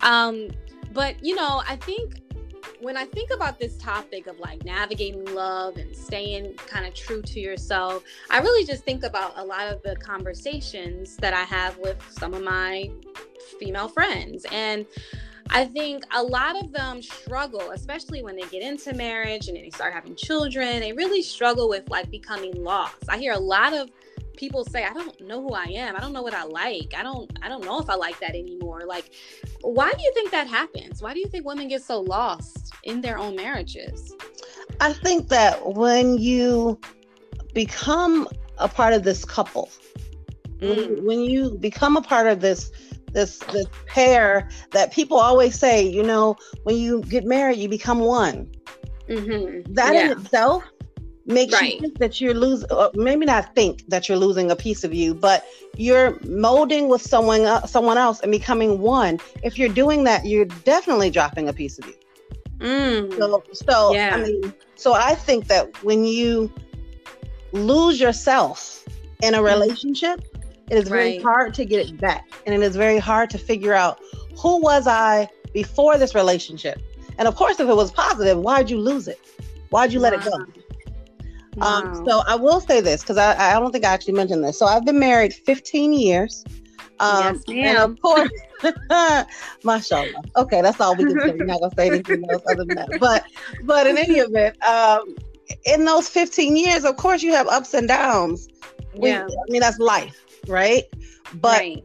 Um, 0.00 0.48
but 0.92 1.22
you 1.24 1.34
know, 1.34 1.62
I 1.66 1.76
think 1.76 2.20
when 2.80 2.96
I 2.96 3.04
think 3.06 3.30
about 3.30 3.58
this 3.58 3.76
topic 3.78 4.26
of 4.26 4.38
like 4.40 4.64
navigating 4.64 5.24
love 5.34 5.76
and 5.76 5.94
staying 5.96 6.54
kind 6.66 6.86
of 6.86 6.94
true 6.94 7.22
to 7.22 7.40
yourself, 7.40 8.02
I 8.30 8.40
really 8.40 8.66
just 8.66 8.84
think 8.84 9.04
about 9.04 9.34
a 9.36 9.44
lot 9.44 9.68
of 9.68 9.82
the 9.82 9.96
conversations 9.96 11.16
that 11.18 11.32
I 11.32 11.42
have 11.44 11.78
with 11.78 11.96
some 12.10 12.34
of 12.34 12.42
my 12.42 12.90
female 13.58 13.88
friends. 13.88 14.46
And 14.50 14.84
I 15.50 15.64
think 15.64 16.04
a 16.12 16.22
lot 16.22 16.62
of 16.62 16.72
them 16.72 17.02
struggle, 17.02 17.70
especially 17.70 18.22
when 18.22 18.36
they 18.36 18.46
get 18.48 18.62
into 18.62 18.94
marriage 18.94 19.48
and 19.48 19.56
they 19.56 19.70
start 19.70 19.92
having 19.92 20.16
children. 20.16 20.80
They 20.80 20.92
really 20.92 21.22
struggle 21.22 21.68
with 21.68 21.88
like 21.88 22.10
becoming 22.10 22.52
lost. 22.62 23.04
I 23.08 23.18
hear 23.18 23.32
a 23.32 23.38
lot 23.38 23.74
of 23.74 23.90
people 24.42 24.64
say 24.64 24.82
i 24.82 24.92
don't 24.92 25.20
know 25.20 25.40
who 25.40 25.54
i 25.54 25.66
am 25.66 25.94
i 25.94 26.00
don't 26.00 26.12
know 26.12 26.20
what 26.20 26.34
i 26.34 26.42
like 26.42 26.92
i 26.96 27.02
don't 27.04 27.30
i 27.42 27.48
don't 27.48 27.64
know 27.64 27.78
if 27.78 27.88
i 27.88 27.94
like 27.94 28.18
that 28.18 28.30
anymore 28.30 28.80
like 28.86 29.12
why 29.60 29.88
do 29.92 30.02
you 30.02 30.12
think 30.14 30.32
that 30.32 30.48
happens 30.48 31.00
why 31.00 31.14
do 31.14 31.20
you 31.20 31.28
think 31.28 31.46
women 31.46 31.68
get 31.68 31.80
so 31.80 32.00
lost 32.00 32.74
in 32.82 33.00
their 33.00 33.18
own 33.18 33.36
marriages 33.36 34.16
i 34.80 34.92
think 34.92 35.28
that 35.28 35.74
when 35.76 36.18
you 36.18 36.76
become 37.54 38.26
a 38.58 38.66
part 38.66 38.92
of 38.92 39.04
this 39.04 39.24
couple 39.24 39.70
mm. 40.58 41.00
when 41.04 41.20
you 41.20 41.56
become 41.60 41.96
a 41.96 42.02
part 42.02 42.26
of 42.26 42.40
this 42.40 42.72
this 43.12 43.38
this 43.52 43.66
pair 43.86 44.48
that 44.70 44.90
people 44.90 45.18
always 45.18 45.58
say, 45.58 45.86
you 45.86 46.02
know, 46.02 46.34
when 46.62 46.76
you 46.76 47.02
get 47.02 47.24
married, 47.24 47.58
you 47.58 47.68
become 47.68 47.98
one. 47.98 48.50
Mm-hmm. 49.06 49.74
That 49.74 49.94
yeah. 49.94 50.12
in 50.12 50.18
itself 50.18 50.64
makes 51.26 51.52
right. 51.54 51.74
you 51.74 51.80
think 51.80 51.98
that 51.98 52.20
you're 52.20 52.34
losing, 52.34 52.68
maybe 52.94 53.26
not 53.26 53.54
think 53.54 53.86
that 53.88 54.08
you're 54.08 54.18
losing 54.18 54.50
a 54.50 54.56
piece 54.56 54.84
of 54.84 54.92
you, 54.92 55.14
but 55.14 55.44
you're 55.76 56.18
molding 56.24 56.88
with 56.88 57.02
someone 57.02 57.42
uh, 57.42 57.66
someone 57.66 57.98
else 57.98 58.20
and 58.20 58.32
becoming 58.32 58.80
one. 58.80 59.18
If 59.42 59.58
you're 59.58 59.68
doing 59.68 60.04
that, 60.04 60.26
you're 60.26 60.44
definitely 60.44 61.10
dropping 61.10 61.48
a 61.48 61.52
piece 61.52 61.78
of 61.78 61.86
you. 61.86 61.94
Mm. 62.58 63.18
So, 63.18 63.42
so 63.52 63.94
yeah. 63.94 64.14
I 64.14 64.22
mean, 64.22 64.54
so 64.76 64.94
I 64.94 65.14
think 65.14 65.46
that 65.48 65.82
when 65.82 66.04
you 66.04 66.52
lose 67.52 68.00
yourself 68.00 68.84
in 69.22 69.34
a 69.34 69.36
mm-hmm. 69.36 69.46
relationship, 69.46 70.24
it 70.70 70.78
is 70.78 70.88
very 70.88 71.14
right. 71.14 71.22
hard 71.22 71.54
to 71.54 71.64
get 71.64 71.88
it 71.88 72.00
back. 72.00 72.28
And 72.46 72.54
it 72.54 72.62
is 72.62 72.76
very 72.76 72.98
hard 72.98 73.30
to 73.30 73.38
figure 73.38 73.74
out 73.74 74.00
who 74.38 74.60
was 74.60 74.86
I 74.86 75.28
before 75.52 75.98
this 75.98 76.14
relationship. 76.14 76.80
And 77.18 77.28
of 77.28 77.36
course, 77.36 77.60
if 77.60 77.68
it 77.68 77.74
was 77.74 77.92
positive, 77.92 78.38
why'd 78.38 78.70
you 78.70 78.78
lose 78.78 79.06
it? 79.06 79.20
Why'd 79.70 79.92
you 79.92 80.00
let 80.00 80.12
wow. 80.14 80.18
it 80.18 80.24
go? 80.24 80.62
Um, 81.60 81.60
wow. 81.60 81.92
Um, 81.92 82.06
so 82.06 82.22
I 82.26 82.34
will 82.34 82.60
say 82.60 82.80
this 82.80 83.02
because 83.02 83.18
I, 83.18 83.56
I 83.56 83.60
don't 83.60 83.72
think 83.72 83.84
I 83.84 83.92
actually 83.92 84.14
mentioned 84.14 84.44
this. 84.44 84.58
So 84.58 84.66
I've 84.66 84.84
been 84.84 84.98
married 84.98 85.34
15 85.34 85.92
years. 85.92 86.44
Um, 87.00 87.42
yes, 87.48 87.74
and 87.74 87.78
of 87.78 88.00
course, 88.00 88.30
mashallah. 89.64 90.22
Okay, 90.36 90.62
that's 90.62 90.80
all 90.80 90.94
we 90.94 91.04
can 91.04 91.20
say. 91.20 91.32
We're 91.32 91.46
not 91.46 91.60
gonna 91.60 91.74
say 91.76 91.88
anything 91.88 92.22
else 92.30 92.42
other 92.48 92.64
than 92.64 92.76
that. 92.76 93.00
But 93.00 93.24
but 93.64 93.88
in 93.88 93.98
any 93.98 94.18
event, 94.18 94.62
um, 94.62 95.16
in 95.66 95.84
those 95.84 96.08
15 96.08 96.56
years, 96.56 96.84
of 96.84 96.96
course, 96.96 97.22
you 97.22 97.32
have 97.32 97.48
ups 97.48 97.74
and 97.74 97.88
downs. 97.88 98.48
We, 98.94 99.08
yeah. 99.08 99.24
I 99.24 99.50
mean, 99.50 99.60
that's 99.60 99.78
life 99.78 100.22
right? 100.48 100.84
But 101.34 101.60
right. 101.60 101.84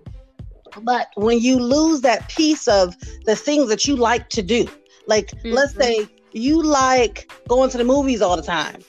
but 0.81 1.07
when 1.15 1.39
you 1.39 1.59
lose 1.59 2.01
that 2.01 2.29
piece 2.29 2.67
of 2.67 2.95
the 3.25 3.35
things 3.35 3.69
that 3.69 3.85
you 3.85 3.95
like 3.95 4.29
to 4.29 4.41
do, 4.41 4.67
like 5.07 5.27
mm-hmm. 5.27 5.51
let's 5.51 5.75
say 5.75 6.07
you 6.31 6.61
like 6.61 7.31
going 7.47 7.69
to 7.71 7.77
the 7.77 7.83
movies 7.83 8.21
all 8.21 8.35
the 8.35 8.41
time, 8.41 8.81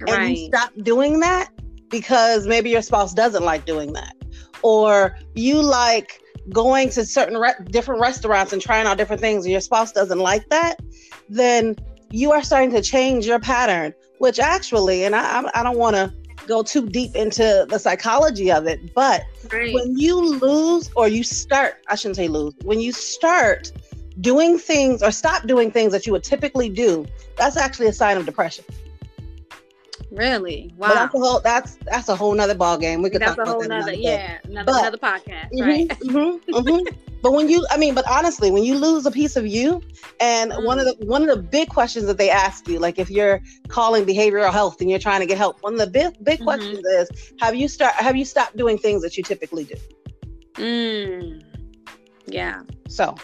and 0.00 0.10
right. 0.10 0.36
you 0.36 0.46
stop 0.46 0.72
doing 0.82 1.20
that 1.20 1.50
because 1.90 2.46
maybe 2.46 2.70
your 2.70 2.82
spouse 2.82 3.14
doesn't 3.14 3.44
like 3.44 3.64
doing 3.66 3.92
that, 3.92 4.14
or 4.62 5.16
you 5.34 5.62
like 5.62 6.20
going 6.50 6.90
to 6.90 7.04
certain 7.04 7.38
re- 7.38 7.54
different 7.70 8.00
restaurants 8.00 8.52
and 8.52 8.60
trying 8.60 8.86
out 8.86 8.98
different 8.98 9.20
things 9.20 9.44
and 9.44 9.52
your 9.52 9.60
spouse 9.60 9.92
doesn't 9.92 10.18
like 10.18 10.48
that, 10.50 10.80
then 11.28 11.74
you 12.10 12.32
are 12.32 12.42
starting 12.42 12.70
to 12.70 12.82
change 12.82 13.26
your 13.26 13.40
pattern, 13.40 13.94
which 14.18 14.38
actually, 14.38 15.04
and 15.04 15.14
I, 15.16 15.48
I 15.54 15.62
don't 15.62 15.78
want 15.78 15.96
to 15.96 16.12
go 16.46 16.62
too 16.62 16.86
deep 16.86 17.14
into 17.14 17.66
the 17.68 17.78
psychology 17.78 18.52
of 18.52 18.66
it, 18.66 18.94
but 18.94 19.22
right. 19.52 19.72
when 19.72 19.96
you 19.96 20.20
lose 20.20 20.90
or 20.96 21.08
you 21.08 21.22
start, 21.22 21.76
I 21.88 21.94
shouldn't 21.94 22.16
say 22.16 22.28
lose, 22.28 22.54
when 22.62 22.80
you 22.80 22.92
start 22.92 23.72
doing 24.20 24.58
things 24.58 25.02
or 25.02 25.10
stop 25.10 25.46
doing 25.46 25.70
things 25.70 25.92
that 25.92 26.06
you 26.06 26.12
would 26.12 26.24
typically 26.24 26.68
do, 26.68 27.06
that's 27.36 27.56
actually 27.56 27.86
a 27.86 27.92
sign 27.92 28.16
of 28.16 28.26
depression. 28.26 28.64
Really? 30.14 30.72
Wow. 30.76 30.88
But 30.88 30.94
that's 30.94 31.14
a 31.14 31.18
whole 31.18 31.40
that's 31.40 31.78
that's 31.86 32.08
a 32.08 32.14
whole 32.14 32.34
nother 32.34 32.54
ball 32.54 32.78
game. 32.78 33.02
We 33.02 33.10
could 33.10 33.20
that's 33.20 33.34
talk 33.34 33.46
a 33.46 33.50
whole 33.50 33.64
nother 33.64 33.92
yeah 33.92 34.38
another, 34.44 34.72
but, 34.72 34.80
another 34.80 34.98
podcast, 34.98 35.50
mm-hmm, 35.52 35.60
right? 35.60 35.88
Mm-hmm, 35.88 36.52
mm-hmm. 36.54 36.96
but 37.20 37.32
when 37.32 37.48
you, 37.48 37.66
I 37.70 37.76
mean, 37.76 37.94
but 37.94 38.08
honestly, 38.08 38.52
when 38.52 38.62
you 38.62 38.76
lose 38.76 39.06
a 39.06 39.10
piece 39.10 39.34
of 39.34 39.44
you, 39.44 39.82
and 40.20 40.52
mm. 40.52 40.64
one 40.64 40.78
of 40.78 40.86
the 40.86 41.04
one 41.04 41.28
of 41.28 41.36
the 41.36 41.42
big 41.42 41.68
questions 41.68 42.06
that 42.06 42.16
they 42.16 42.30
ask 42.30 42.68
you, 42.68 42.78
like 42.78 43.00
if 43.00 43.10
you're 43.10 43.40
calling 43.66 44.04
behavioral 44.04 44.52
health 44.52 44.80
and 44.80 44.88
you're 44.88 45.00
trying 45.00 45.20
to 45.20 45.26
get 45.26 45.36
help, 45.36 45.60
one 45.62 45.72
of 45.72 45.80
the 45.80 45.88
big 45.88 46.12
big 46.22 46.36
mm-hmm. 46.36 46.44
questions 46.44 46.78
is, 46.78 47.32
have 47.40 47.56
you 47.56 47.66
start 47.66 47.94
have 47.94 48.14
you 48.14 48.24
stopped 48.24 48.56
doing 48.56 48.78
things 48.78 49.02
that 49.02 49.16
you 49.16 49.24
typically 49.24 49.64
do? 49.64 49.74
Mm. 50.54 51.42
Yeah. 52.26 52.62
So. 52.88 53.16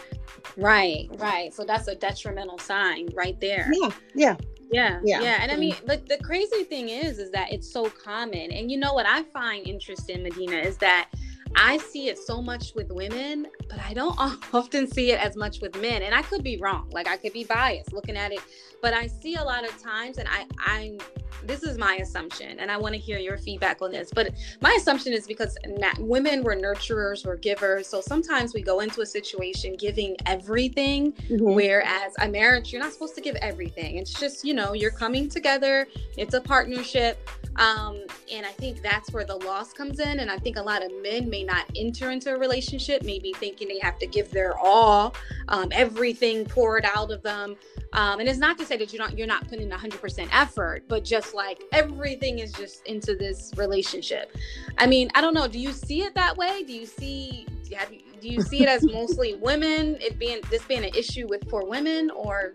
Right, 0.57 1.07
right. 1.17 1.53
So 1.53 1.63
that's 1.63 1.87
a 1.87 1.95
detrimental 1.95 2.59
sign 2.59 3.07
right 3.13 3.39
there. 3.39 3.71
Yeah, 3.71 3.89
yeah. 4.13 4.35
Yeah, 4.71 4.99
yeah, 5.03 5.21
yeah. 5.21 5.39
And 5.41 5.51
I 5.51 5.57
mean, 5.57 5.75
like 5.85 6.07
the 6.07 6.17
crazy 6.19 6.63
thing 6.63 6.89
is, 6.89 7.19
is 7.19 7.31
that 7.31 7.51
it's 7.51 7.71
so 7.71 7.89
common. 7.89 8.51
And 8.51 8.71
you 8.71 8.77
know 8.77 8.93
what 8.93 9.05
I 9.05 9.23
find 9.23 9.67
interesting, 9.67 10.19
Madeenah, 10.19 10.63
is 10.65 10.77
that 10.77 11.09
I 11.55 11.77
see 11.77 12.07
it 12.07 12.17
so 12.17 12.41
much 12.41 12.73
with 12.75 12.91
women, 12.91 13.47
but 13.69 13.79
I 13.79 13.93
don't 13.93 14.15
often 14.53 14.87
see 14.87 15.11
it 15.11 15.19
as 15.19 15.35
much 15.35 15.61
with 15.61 15.79
men. 15.81 16.01
And 16.01 16.13
I 16.13 16.21
could 16.21 16.43
be 16.43 16.57
wrong. 16.57 16.89
Like 16.91 17.07
I 17.07 17.17
could 17.17 17.33
be 17.33 17.43
biased 17.43 17.93
looking 17.93 18.17
at 18.17 18.31
it, 18.31 18.41
but 18.81 18.93
I 18.93 19.07
see 19.07 19.35
a 19.35 19.43
lot 19.43 19.67
of 19.67 19.81
times, 19.81 20.17
and 20.17 20.27
I, 20.29 20.45
I'm 20.65 20.97
this 21.43 21.63
is 21.63 21.77
my 21.77 21.95
assumption, 21.95 22.59
and 22.59 22.71
I 22.71 22.77
want 22.77 22.93
to 22.93 22.99
hear 22.99 23.17
your 23.17 23.37
feedback 23.37 23.81
on 23.81 23.91
this. 23.91 24.11
But 24.13 24.31
my 24.61 24.73
assumption 24.73 25.13
is 25.13 25.27
because 25.27 25.57
women 25.99 26.43
were 26.43 26.55
nurturers, 26.55 27.25
were 27.25 27.35
givers. 27.35 27.87
So 27.87 28.01
sometimes 28.01 28.53
we 28.53 28.61
go 28.61 28.81
into 28.81 29.01
a 29.01 29.05
situation 29.05 29.75
giving 29.77 30.15
everything, 30.25 31.13
mm-hmm. 31.13 31.53
whereas 31.53 32.13
a 32.19 32.27
marriage, 32.27 32.71
you're 32.71 32.81
not 32.81 32.93
supposed 32.93 33.15
to 33.15 33.21
give 33.21 33.35
everything. 33.37 33.97
It's 33.97 34.13
just, 34.13 34.45
you 34.45 34.53
know, 34.53 34.73
you're 34.73 34.91
coming 34.91 35.29
together, 35.29 35.87
it's 36.17 36.33
a 36.33 36.41
partnership. 36.41 37.27
Um, 37.57 38.03
and 38.31 38.45
I 38.45 38.51
think 38.51 38.81
that's 38.81 39.11
where 39.11 39.25
the 39.25 39.35
loss 39.35 39.73
comes 39.73 39.99
in. 39.99 40.19
And 40.19 40.31
I 40.31 40.37
think 40.37 40.57
a 40.57 40.61
lot 40.61 40.83
of 40.83 40.91
men 41.01 41.29
may 41.29 41.40
not 41.43 41.65
enter 41.75 42.11
into 42.11 42.33
a 42.33 42.37
relationship, 42.37 43.03
maybe 43.03 43.33
thinking 43.33 43.67
they 43.67 43.79
have 43.79 43.97
to 43.99 44.07
give 44.07 44.31
their 44.31 44.57
all, 44.57 45.15
um, 45.47 45.69
everything 45.71 46.45
poured 46.45 46.85
out 46.85 47.11
of 47.11 47.21
them. 47.23 47.55
Um, 47.93 48.19
and 48.19 48.29
it's 48.29 48.39
not 48.39 48.57
to 48.59 48.65
say 48.65 48.77
that 48.77 48.93
you're 48.93 49.01
not 49.01 49.17
you're 49.17 49.27
not 49.27 49.47
putting 49.47 49.69
100% 49.69 50.29
effort, 50.31 50.83
but 50.87 51.03
just 51.03 51.33
like 51.33 51.61
everything 51.73 52.39
is 52.39 52.51
just 52.51 52.85
into 52.87 53.15
this 53.15 53.51
relationship. 53.57 54.35
I 54.77 54.87
mean, 54.87 55.09
I 55.15 55.21
don't 55.21 55.33
know. 55.33 55.47
Do 55.47 55.59
you 55.59 55.71
see 55.71 56.03
it 56.03 56.15
that 56.15 56.37
way? 56.37 56.63
Do 56.63 56.73
you 56.73 56.85
see 56.85 57.47
have 57.75 57.93
you, 57.93 58.01
do 58.19 58.29
you 58.29 58.41
see 58.41 58.63
it 58.63 58.69
as 58.69 58.83
mostly 58.91 59.35
women? 59.35 59.97
It 59.99 60.19
being 60.19 60.41
this 60.49 60.63
being 60.63 60.85
an 60.85 60.95
issue 60.95 61.27
with 61.27 61.49
for 61.49 61.65
women, 61.65 62.09
or 62.11 62.53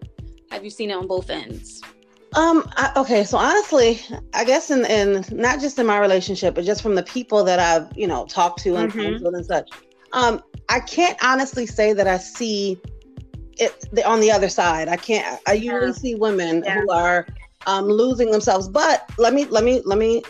have 0.51 0.65
you 0.65 0.71
seen 0.71 0.91
it 0.91 0.95
on 0.95 1.07
both 1.07 1.31
ends? 1.31 1.83
Um. 2.37 2.69
I, 2.77 2.93
okay. 2.97 3.25
So 3.25 3.39
honestly, 3.39 4.01
I 4.35 4.45
guess 4.45 4.71
in 4.71 4.85
in 4.87 5.25
not 5.33 5.61
just 5.61 5.79
in 5.79 5.87
my 5.87 5.99
relationship, 5.99 6.55
but 6.55 6.65
just 6.65 6.83
from 6.83 6.95
the 6.95 7.03
people 7.03 7.43
that 7.45 7.59
I've 7.59 7.97
you 7.97 8.07
know 8.07 8.27
talked 8.27 8.63
to 8.63 8.77
and 8.77 8.93
mm-hmm. 8.93 9.27
and 9.27 9.47
such, 9.47 9.69
um, 10.13 10.43
I 10.69 10.81
can't 10.81 11.19
honestly 11.23 11.67
say 11.67 11.93
that 11.93 12.07
I 12.07 12.19
see 12.19 12.79
it 13.59 13.89
the, 13.93 14.07
on 14.07 14.21
the 14.21 14.31
other 14.31 14.49
side. 14.49 14.89
I 14.89 14.97
can't. 14.97 15.41
I 15.47 15.55
usually 15.55 15.87
yeah. 15.87 15.93
see 15.93 16.15
women 16.15 16.63
yeah. 16.65 16.81
who 16.81 16.91
are 16.91 17.27
um, 17.67 17.87
losing 17.87 18.31
themselves. 18.31 18.69
But 18.69 19.11
let 19.19 19.35
me 19.35 19.47
let 19.47 19.65
me 19.65 19.83
let 19.85 19.99
me. 19.99 20.23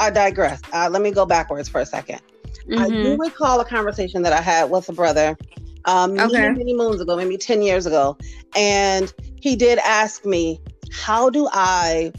I 0.00 0.10
digress. 0.10 0.60
Uh, 0.72 0.88
let 0.90 1.02
me 1.02 1.12
go 1.12 1.24
backwards 1.24 1.68
for 1.68 1.80
a 1.80 1.84
2nd 1.84 2.18
mm-hmm. 2.18 2.78
I 2.78 2.88
do 2.88 2.94
mm-hmm. 2.94 3.20
recall 3.20 3.60
a 3.60 3.64
conversation 3.64 4.22
that 4.22 4.32
I 4.32 4.40
had 4.40 4.68
with 4.68 4.88
a 4.88 4.92
brother 4.92 5.36
um, 5.84 6.18
okay. 6.18 6.32
many, 6.32 6.58
many 6.58 6.74
moons 6.74 7.00
ago, 7.00 7.16
maybe 7.16 7.36
10 7.36 7.62
years 7.62 7.86
ago. 7.86 8.16
And 8.56 9.12
he 9.40 9.56
did 9.56 9.78
ask 9.78 10.24
me, 10.24 10.60
How 10.94 11.28
do 11.28 11.48
I 11.52 12.12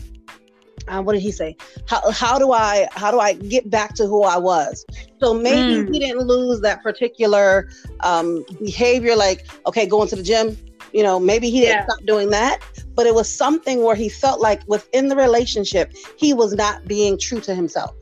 uh, 0.88 1.01
what 1.01 1.13
did 1.13 1.22
he 1.22 1.32
say? 1.32 1.55
How, 1.88 2.12
how 2.12 2.38
do 2.38 2.51
I 2.51 2.88
how 2.91 3.12
do 3.12 3.20
I 3.20 3.34
get 3.34 3.70
back 3.70 3.96
to 3.96 4.05
who 4.05 4.24
I 4.24 4.38
was? 4.38 4.86
So 5.20 5.34
maybe 5.34 5.84
mm. 5.84 5.94
he 5.94 6.00
didn't 6.00 6.27
lose 6.27 6.62
that 6.62 6.84
particular 6.84 7.70
um, 8.01 8.46
behavior, 8.62 9.15
like 9.15 9.48
okay, 9.65 9.86
going 9.86 10.08
to 10.10 10.15
the 10.15 10.24
gym. 10.24 10.58
You 10.94 11.03
know, 11.03 11.20
maybe 11.20 11.50
he 11.50 11.62
didn't 11.62 11.89
stop 11.89 12.05
doing 12.05 12.29
that, 12.29 12.60
but 12.96 13.05
it 13.05 13.13
was 13.13 13.29
something 13.29 13.84
where 13.84 13.96
he 13.96 14.08
felt 14.08 14.39
like 14.39 14.62
within 14.67 15.10
the 15.10 15.15
relationship 15.15 15.94
he 16.17 16.34
was 16.34 16.53
not 16.53 16.86
being 16.86 17.17
true 17.17 17.41
to 17.41 17.55
himself. 17.55 17.96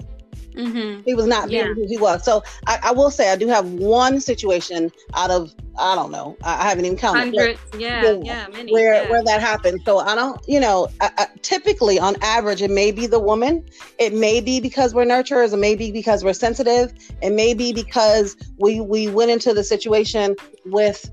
Mm-hmm. 0.55 1.01
He 1.03 1.13
was 1.13 1.25
not 1.25 1.50
being 1.50 1.67
yeah. 1.67 1.74
who 1.74 1.86
he 1.88 1.98
was. 1.98 2.24
So 2.24 2.43
I, 2.67 2.79
I, 2.83 2.91
will 2.91 3.10
say 3.10 3.31
I 3.31 3.36
do 3.36 3.48
have 3.48 3.69
one 3.72 4.19
situation 4.19 4.91
out 5.15 5.31
of 5.31 5.53
I 5.79 5.95
don't 5.95 6.12
know 6.12 6.38
I, 6.43 6.69
haven't 6.69 6.86
even 6.86 6.98
counted. 6.98 7.36
Hundreds, 7.36 7.60
yeah, 7.77 8.03
yeah, 8.03 8.19
yeah, 8.22 8.48
many, 8.51 8.72
where 8.72 9.03
yeah. 9.03 9.10
where 9.10 9.24
that 9.24 9.41
happened. 9.41 9.81
So 9.86 10.00
I 10.00 10.15
don't, 10.15 10.39
you 10.48 10.60
know, 10.60 10.88
I, 11.01 11.27
typically 11.41 12.00
on 12.00 12.15
average 12.22 12.62
it 12.62 12.72
may 12.72 12.91
be 12.91 13.07
the 13.07 13.19
woman. 13.19 13.65
It 14.00 14.13
may 14.13 14.41
be 14.41 14.60
because 14.60 14.93
we're 14.93 15.05
nurturers. 15.05 15.53
It 15.53 15.57
may 15.57 15.75
be 15.75 15.91
because 15.91 16.24
we're 16.24 16.33
sensitive. 16.33 16.93
It 17.22 17.31
may 17.31 17.53
be 17.53 17.74
because 17.74 18.36
we 18.57 18.79
we 18.79 19.07
went 19.07 19.31
into 19.31 19.53
the 19.53 19.63
situation 19.63 20.36
with 20.65 21.10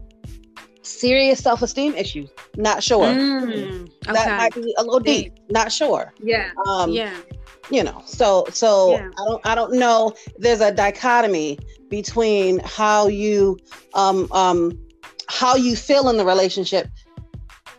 serious 0.83 1.39
self-esteem 1.41 1.95
issues. 1.95 2.29
Not 2.57 2.83
sure. 2.83 3.07
Mm, 3.07 3.83
okay. 3.83 4.13
That 4.13 4.39
might 4.39 4.55
be 4.55 4.75
a 4.79 4.83
little 4.83 5.01
deep. 5.01 5.33
Not 5.49 5.73
sure. 5.73 6.13
Yeah. 6.23 6.51
Um, 6.67 6.91
yeah 6.91 7.15
you 7.71 7.83
know 7.83 8.03
so 8.07 8.47
so 8.51 8.93
yeah. 8.93 9.09
i 9.19 9.25
don't 9.27 9.47
i 9.47 9.55
don't 9.55 9.73
know. 9.75 10.15
There's 10.39 10.61
a 10.61 10.73
dichotomy 10.73 11.59
between 11.89 12.61
how 12.61 13.09
you 13.09 13.59
um 13.95 14.31
um 14.33 14.79
how 15.29 15.57
you 15.57 15.77
feel 15.77 16.09
in 16.09 16.17
the 16.17 16.25
relationship 16.25 16.89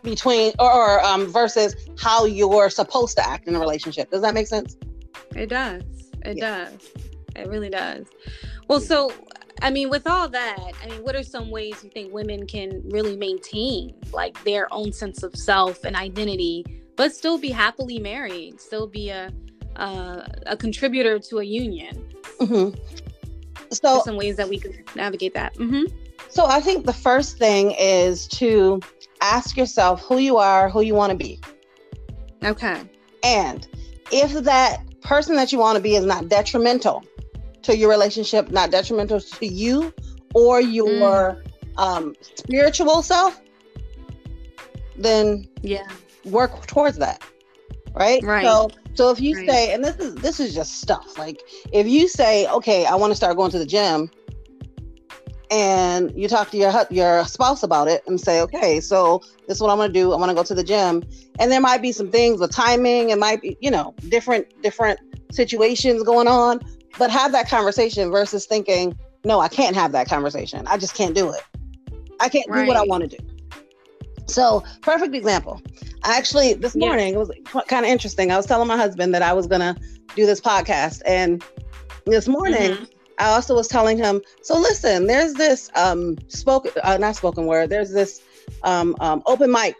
between 0.02 0.52
or, 0.58 0.72
or 0.72 1.04
um 1.04 1.26
versus 1.26 1.74
how 1.98 2.24
you're 2.24 2.70
supposed 2.70 3.16
to 3.16 3.28
act 3.28 3.48
in 3.48 3.56
a 3.56 3.60
relationship. 3.60 4.10
Does 4.10 4.22
that 4.22 4.34
make 4.34 4.46
sense? 4.46 4.76
It 5.34 5.48
does. 5.48 5.82
It 6.24 6.38
yeah. 6.38 6.64
does. 6.64 6.90
It 7.36 7.48
really 7.48 7.70
does. 7.70 8.06
Well 8.68 8.80
so 8.80 9.12
I 9.60 9.70
mean, 9.70 9.90
with 9.90 10.08
all 10.08 10.28
that, 10.28 10.72
I 10.82 10.88
mean, 10.88 11.04
what 11.04 11.14
are 11.14 11.22
some 11.22 11.48
ways 11.48 11.84
you 11.84 11.90
think 11.90 12.12
women 12.12 12.48
can 12.48 12.82
really 12.90 13.16
maintain 13.16 13.94
like 14.12 14.42
their 14.42 14.72
own 14.74 14.92
sense 14.92 15.22
of 15.22 15.36
self 15.36 15.84
and 15.84 15.94
identity, 15.94 16.64
but 16.96 17.14
still 17.14 17.38
be 17.38 17.50
happily 17.50 18.00
married, 18.00 18.60
still 18.60 18.88
be 18.88 19.10
a 19.10 19.32
uh, 19.76 20.26
a 20.46 20.56
contributor 20.56 21.18
to 21.18 21.38
a 21.38 21.44
union. 21.44 22.06
Mm-hmm. 22.40 22.76
So 23.70 24.02
some 24.04 24.16
ways 24.16 24.36
that 24.36 24.48
we 24.48 24.58
can 24.58 24.84
navigate 24.94 25.34
that. 25.34 25.54
Mm-hmm. 25.54 25.84
So 26.28 26.46
I 26.46 26.60
think 26.60 26.86
the 26.86 26.92
first 26.92 27.38
thing 27.38 27.74
is 27.78 28.26
to 28.28 28.80
ask 29.20 29.56
yourself 29.56 30.00
who 30.02 30.18
you 30.18 30.38
are, 30.38 30.68
who 30.68 30.80
you 30.82 30.94
want 30.94 31.10
to 31.10 31.16
be. 31.16 31.40
Okay. 32.44 32.82
And 33.22 33.66
if 34.10 34.32
that 34.44 34.82
person 35.02 35.36
that 35.36 35.52
you 35.52 35.58
want 35.58 35.76
to 35.76 35.82
be 35.82 35.94
is 35.94 36.04
not 36.04 36.28
detrimental 36.28 37.04
to 37.62 37.76
your 37.76 37.88
relationship, 37.88 38.50
not 38.50 38.70
detrimental 38.70 39.20
to 39.20 39.46
you 39.46 39.92
or 40.34 40.60
your 40.60 40.90
mm. 40.98 41.42
um, 41.76 42.14
spiritual 42.20 43.02
self, 43.02 43.40
then 44.96 45.48
yeah, 45.62 45.88
work 46.24 46.66
towards 46.66 46.98
that. 46.98 47.22
Right. 47.94 48.22
Right. 48.22 48.44
So 48.44 48.70
so 48.94 49.10
if 49.10 49.20
you 49.20 49.36
right. 49.36 49.48
say, 49.48 49.74
and 49.74 49.84
this 49.84 49.96
is 49.96 50.14
this 50.16 50.40
is 50.40 50.54
just 50.54 50.80
stuff. 50.80 51.18
Like 51.18 51.40
if 51.72 51.86
you 51.86 52.08
say, 52.08 52.46
okay, 52.48 52.86
I 52.86 52.94
want 52.94 53.10
to 53.10 53.14
start 53.16 53.36
going 53.36 53.50
to 53.52 53.58
the 53.58 53.66
gym, 53.66 54.10
and 55.50 56.12
you 56.16 56.28
talk 56.28 56.50
to 56.50 56.56
your 56.56 56.72
your 56.90 57.24
spouse 57.24 57.62
about 57.62 57.88
it 57.88 58.02
and 58.06 58.20
say, 58.20 58.40
okay, 58.42 58.80
so 58.80 59.22
this 59.46 59.56
is 59.56 59.60
what 59.62 59.70
I'm 59.70 59.76
going 59.76 59.88
to 59.88 59.92
do. 59.92 60.12
I 60.12 60.16
want 60.16 60.30
to 60.30 60.34
go 60.34 60.42
to 60.42 60.54
the 60.54 60.64
gym, 60.64 61.02
and 61.38 61.50
there 61.50 61.60
might 61.60 61.82
be 61.82 61.92
some 61.92 62.10
things 62.10 62.40
with 62.40 62.50
timing. 62.50 63.10
It 63.10 63.18
might 63.18 63.40
be, 63.42 63.56
you 63.60 63.70
know, 63.70 63.94
different 64.08 64.46
different 64.62 65.00
situations 65.30 66.02
going 66.02 66.28
on. 66.28 66.60
But 66.98 67.10
have 67.10 67.32
that 67.32 67.48
conversation 67.48 68.10
versus 68.10 68.44
thinking, 68.44 68.96
no, 69.24 69.40
I 69.40 69.48
can't 69.48 69.74
have 69.74 69.92
that 69.92 70.08
conversation. 70.08 70.66
I 70.66 70.76
just 70.76 70.94
can't 70.94 71.14
do 71.14 71.32
it. 71.32 71.42
I 72.20 72.28
can't 72.28 72.46
right. 72.48 72.62
do 72.62 72.68
what 72.68 72.76
I 72.76 72.82
want 72.82 73.10
to 73.10 73.16
do. 73.16 73.31
So, 74.26 74.62
perfect 74.82 75.14
example. 75.14 75.60
I 76.04 76.16
actually 76.16 76.54
this 76.54 76.74
morning 76.74 77.14
yeah. 77.14 77.20
it 77.20 77.54
was 77.54 77.64
kind 77.68 77.84
of 77.84 77.90
interesting. 77.90 78.30
I 78.30 78.36
was 78.36 78.46
telling 78.46 78.68
my 78.68 78.76
husband 78.76 79.14
that 79.14 79.22
I 79.22 79.32
was 79.32 79.46
gonna 79.46 79.76
do 80.16 80.26
this 80.26 80.40
podcast, 80.40 81.02
and 81.06 81.44
this 82.06 82.28
morning 82.28 82.72
mm-hmm. 82.72 82.84
I 83.18 83.26
also 83.26 83.54
was 83.54 83.68
telling 83.68 83.98
him. 83.98 84.20
So 84.42 84.58
listen, 84.58 85.06
there's 85.06 85.34
this 85.34 85.70
um 85.74 86.18
spoken, 86.28 86.72
uh, 86.82 86.98
not 86.98 87.16
spoken 87.16 87.46
word. 87.46 87.70
There's 87.70 87.92
this 87.92 88.22
um, 88.64 88.96
um 89.00 89.22
open 89.26 89.50
mic 89.50 89.76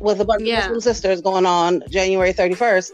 with 0.00 0.20
a 0.20 0.24
bunch 0.24 0.42
yeah. 0.42 0.58
of 0.58 0.64
Muslim 0.64 0.80
sisters 0.80 1.20
going 1.20 1.46
on 1.46 1.82
January 1.90 2.32
31st. 2.32 2.92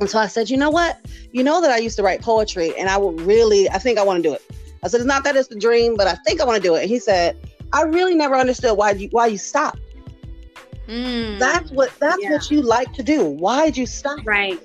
And 0.00 0.08
so 0.08 0.18
I 0.18 0.26
said, 0.26 0.48
you 0.48 0.56
know 0.56 0.70
what? 0.70 0.98
You 1.32 1.44
know 1.44 1.60
that 1.60 1.70
I 1.70 1.78
used 1.78 1.96
to 1.96 2.02
write 2.02 2.22
poetry, 2.22 2.72
and 2.78 2.88
I 2.88 2.96
would 2.96 3.20
really, 3.20 3.68
I 3.68 3.78
think 3.78 3.98
I 3.98 4.04
want 4.04 4.22
to 4.22 4.28
do 4.28 4.34
it. 4.34 4.42
I 4.82 4.88
said, 4.88 5.00
it's 5.00 5.06
not 5.06 5.22
that 5.24 5.36
it's 5.36 5.50
a 5.50 5.58
dream, 5.58 5.96
but 5.96 6.08
I 6.08 6.14
think 6.26 6.40
I 6.40 6.44
want 6.44 6.60
to 6.60 6.62
do 6.62 6.74
it. 6.74 6.82
And 6.82 6.90
he 6.90 6.98
said, 6.98 7.36
I 7.72 7.82
really 7.82 8.14
never 8.14 8.36
understood 8.36 8.76
why 8.76 8.92
you 8.92 9.08
why 9.10 9.26
you 9.26 9.38
stopped. 9.38 9.80
Mm, 10.88 11.38
that's 11.38 11.70
what 11.70 11.92
that's 11.98 12.22
yeah. 12.22 12.32
what 12.32 12.50
you 12.50 12.62
like 12.62 12.92
to 12.94 13.02
do. 13.02 13.24
Why'd 13.24 13.76
you 13.76 13.86
stop? 13.86 14.18
Right. 14.24 14.60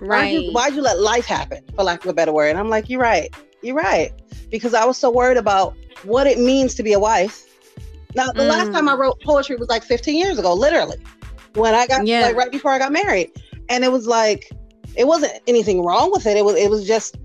Right. 0.00 0.34
Why'd 0.34 0.44
you, 0.44 0.52
why'd 0.52 0.74
you 0.74 0.82
let 0.82 0.98
life 0.98 1.26
happen, 1.26 1.62
for 1.74 1.82
lack 1.84 2.04
of 2.04 2.10
a 2.10 2.14
better 2.14 2.32
word? 2.32 2.48
And 2.48 2.58
I'm 2.58 2.68
like, 2.68 2.88
you're 2.88 3.00
right. 3.00 3.34
You're 3.62 3.76
right. 3.76 4.12
Because 4.50 4.74
I 4.74 4.84
was 4.84 4.96
so 4.96 5.10
worried 5.10 5.36
about 5.36 5.76
what 6.04 6.26
it 6.26 6.38
means 6.38 6.74
to 6.76 6.82
be 6.82 6.94
a 6.94 6.98
wife. 6.98 7.46
Now, 8.14 8.32
the 8.32 8.42
mm. 8.42 8.48
last 8.48 8.72
time 8.72 8.88
I 8.88 8.94
mm. 8.94 8.98
wrote 8.98 9.20
poetry 9.20 9.56
was 9.56 9.68
like 9.68 9.84
15 9.84 10.18
years 10.18 10.38
ago, 10.38 10.54
literally, 10.54 10.96
when 11.54 11.74
I 11.74 11.86
got 11.86 12.06
yeah. 12.06 12.22
like 12.22 12.36
right 12.36 12.50
before 12.50 12.70
I 12.70 12.78
got 12.78 12.92
married, 12.92 13.30
and 13.68 13.84
it 13.84 13.92
was 13.92 14.06
like 14.06 14.50
it 14.96 15.06
wasn't 15.06 15.32
anything 15.46 15.84
wrong 15.84 16.10
with 16.10 16.26
it. 16.26 16.36
It 16.36 16.44
was 16.44 16.56
it 16.56 16.70
was 16.70 16.86
just 16.86 17.16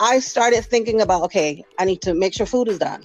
I 0.00 0.18
started 0.18 0.64
thinking 0.64 1.00
about 1.00 1.22
okay, 1.24 1.64
I 1.78 1.84
need 1.84 2.02
to 2.02 2.14
make 2.14 2.34
sure 2.34 2.46
food 2.46 2.68
is 2.68 2.78
done. 2.78 3.02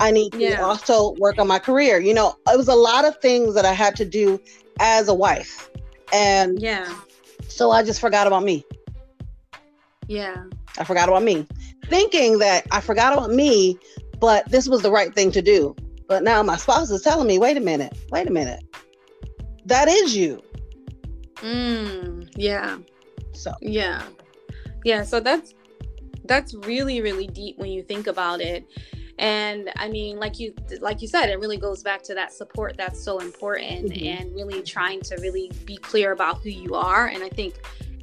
I 0.00 0.10
need 0.10 0.32
to 0.32 0.38
yeah. 0.38 0.62
also 0.62 1.14
work 1.18 1.38
on 1.38 1.48
my 1.48 1.58
career. 1.58 1.98
You 1.98 2.14
know, 2.14 2.36
it 2.46 2.56
was 2.56 2.68
a 2.68 2.74
lot 2.74 3.04
of 3.04 3.16
things 3.18 3.54
that 3.54 3.64
I 3.64 3.72
had 3.72 3.96
to 3.96 4.04
do 4.04 4.40
as 4.80 5.08
a 5.08 5.14
wife. 5.14 5.70
And 6.12 6.60
yeah. 6.60 6.94
So 7.48 7.70
I 7.70 7.82
just 7.82 8.00
forgot 8.00 8.26
about 8.26 8.44
me. 8.44 8.64
Yeah. 10.06 10.44
I 10.78 10.84
forgot 10.84 11.08
about 11.08 11.22
me. 11.22 11.46
Thinking 11.86 12.38
that 12.38 12.66
I 12.70 12.80
forgot 12.80 13.12
about 13.12 13.30
me, 13.30 13.78
but 14.20 14.48
this 14.50 14.68
was 14.68 14.82
the 14.82 14.90
right 14.90 15.14
thing 15.14 15.32
to 15.32 15.42
do. 15.42 15.74
But 16.06 16.22
now 16.22 16.42
my 16.42 16.56
spouse 16.56 16.90
is 16.90 17.02
telling 17.02 17.26
me, 17.26 17.38
wait 17.38 17.56
a 17.56 17.60
minute, 17.60 17.96
wait 18.10 18.28
a 18.28 18.32
minute. 18.32 18.62
That 19.64 19.88
is 19.88 20.16
you. 20.16 20.42
Mm, 21.36 22.30
yeah. 22.36 22.78
So 23.32 23.52
yeah. 23.60 24.02
Yeah. 24.84 25.02
So 25.02 25.20
that's 25.20 25.54
that's 26.24 26.54
really, 26.54 27.00
really 27.00 27.26
deep 27.26 27.58
when 27.58 27.70
you 27.70 27.82
think 27.82 28.06
about 28.06 28.40
it 28.40 28.64
and 29.18 29.70
i 29.76 29.88
mean 29.88 30.18
like 30.18 30.38
you 30.38 30.54
like 30.80 31.02
you 31.02 31.08
said 31.08 31.28
it 31.28 31.38
really 31.38 31.56
goes 31.56 31.82
back 31.82 32.02
to 32.02 32.14
that 32.14 32.32
support 32.32 32.76
that's 32.76 33.02
so 33.02 33.18
important 33.18 33.90
mm-hmm. 33.90 34.06
and 34.06 34.34
really 34.34 34.62
trying 34.62 35.00
to 35.00 35.16
really 35.16 35.50
be 35.64 35.76
clear 35.76 36.12
about 36.12 36.40
who 36.42 36.50
you 36.50 36.74
are 36.74 37.06
and 37.06 37.22
i 37.22 37.28
think 37.28 37.54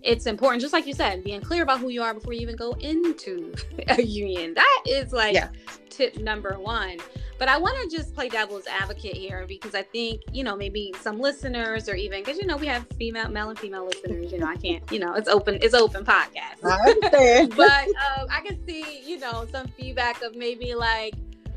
it's 0.03 0.25
important 0.25 0.61
just 0.61 0.73
like 0.73 0.85
you 0.85 0.93
said 0.93 1.23
being 1.23 1.41
clear 1.41 1.63
about 1.63 1.79
who 1.79 1.89
you 1.89 2.01
are 2.01 2.13
before 2.13 2.33
you 2.33 2.41
even 2.41 2.55
go 2.55 2.73
into 2.73 3.53
a 3.89 4.01
union 4.01 4.53
that 4.53 4.83
is 4.85 5.11
like 5.13 5.33
yeah. 5.33 5.49
tip 5.89 6.17
number 6.17 6.59
one 6.59 6.97
but 7.37 7.49
I 7.49 7.57
want 7.57 7.77
to 7.81 7.95
just 7.95 8.15
play 8.15 8.29
devil's 8.29 8.65
advocate 8.67 9.15
here 9.15 9.45
because 9.47 9.75
I 9.75 9.83
think, 9.83 10.21
you 10.31 10.43
know, 10.43 10.55
maybe 10.55 10.93
some 11.01 11.19
listeners 11.19 11.89
or 11.89 11.95
even 11.95 12.23
because, 12.23 12.37
you 12.37 12.45
know, 12.45 12.55
we 12.55 12.67
have 12.67 12.85
female, 12.97 13.29
male 13.29 13.49
and 13.49 13.59
female 13.59 13.85
listeners, 13.85 14.31
you 14.31 14.39
know, 14.39 14.47
I 14.47 14.55
can't, 14.55 14.89
you 14.91 14.99
know, 14.99 15.13
it's 15.15 15.27
open, 15.27 15.59
it's 15.61 15.73
open 15.73 16.05
podcast. 16.05 16.63
I 16.63 16.77
understand. 16.89 17.53
but 17.57 17.87
um, 17.87 18.27
I 18.29 18.41
can 18.45 18.65
see, 18.65 19.01
you 19.05 19.19
know, 19.19 19.45
some 19.51 19.67
feedback 19.67 20.21
of 20.21 20.35
maybe 20.35 20.75
like, 20.75 21.13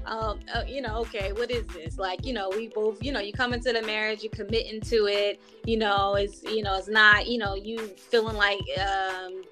um, 0.08 0.40
uh, 0.54 0.62
you 0.66 0.80
know, 0.80 0.96
okay, 0.98 1.32
what 1.32 1.50
is 1.50 1.66
this? 1.66 1.98
Like, 1.98 2.24
you 2.24 2.32
know, 2.32 2.50
we 2.50 2.68
both, 2.68 3.02
you 3.02 3.12
know, 3.12 3.20
you 3.20 3.32
come 3.32 3.52
into 3.52 3.72
the 3.72 3.82
marriage, 3.82 4.22
you 4.22 4.30
commit 4.30 4.66
into 4.66 5.06
it, 5.06 5.40
you 5.64 5.76
know, 5.76 6.14
it's, 6.14 6.42
you 6.42 6.62
know, 6.62 6.76
it's 6.76 6.88
not, 6.88 7.26
you 7.26 7.38
know, 7.38 7.54
you 7.54 7.78
feeling 7.78 8.36
like, 8.36 8.58
um, 8.80 9.42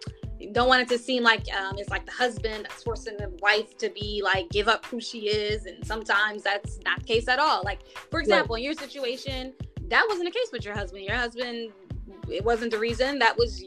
don't 0.52 0.68
want 0.68 0.82
it 0.82 0.88
to 0.88 0.98
seem 0.98 1.22
like 1.22 1.44
um, 1.54 1.76
it's 1.78 1.88
like 1.88 2.04
the 2.04 2.12
husband 2.12 2.64
that's 2.64 2.82
forcing 2.82 3.16
the 3.16 3.28
wife 3.40 3.76
to 3.78 3.88
be 3.88 4.20
like 4.22 4.48
give 4.50 4.68
up 4.68 4.84
who 4.86 5.00
she 5.00 5.28
is 5.28 5.66
and 5.66 5.84
sometimes 5.86 6.42
that's 6.42 6.78
not 6.84 7.00
the 7.00 7.04
case 7.04 7.26
at 7.28 7.38
all. 7.38 7.62
Like 7.64 7.80
for 8.10 8.20
example 8.20 8.54
right. 8.54 8.60
in 8.60 8.64
your 8.64 8.74
situation 8.74 9.54
that 9.88 10.04
wasn't 10.08 10.26
the 10.26 10.38
case 10.38 10.48
with 10.52 10.64
your 10.64 10.74
husband. 10.74 11.04
Your 11.04 11.16
husband 11.16 11.72
it 12.28 12.44
wasn't 12.44 12.70
the 12.70 12.78
reason 12.78 13.18
that 13.20 13.36
was 13.36 13.64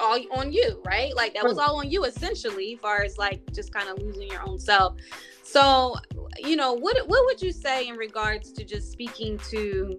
all 0.00 0.18
on 0.32 0.52
you 0.52 0.82
right? 0.84 1.14
Like 1.14 1.34
that 1.34 1.44
was 1.44 1.58
all 1.58 1.76
on 1.78 1.90
you 1.90 2.04
essentially 2.04 2.74
as 2.74 2.80
far 2.80 3.02
as 3.02 3.16
like 3.16 3.40
just 3.52 3.72
kind 3.72 3.88
of 3.88 3.98
losing 3.98 4.28
your 4.28 4.46
own 4.46 4.58
self 4.58 4.96
so 5.48 5.94
you 6.38 6.56
know 6.56 6.72
what 6.72 6.96
what 7.08 7.24
would 7.24 7.40
you 7.40 7.52
say 7.52 7.88
in 7.88 7.96
regards 7.96 8.52
to 8.52 8.64
just 8.64 8.92
speaking 8.92 9.38
to 9.50 9.98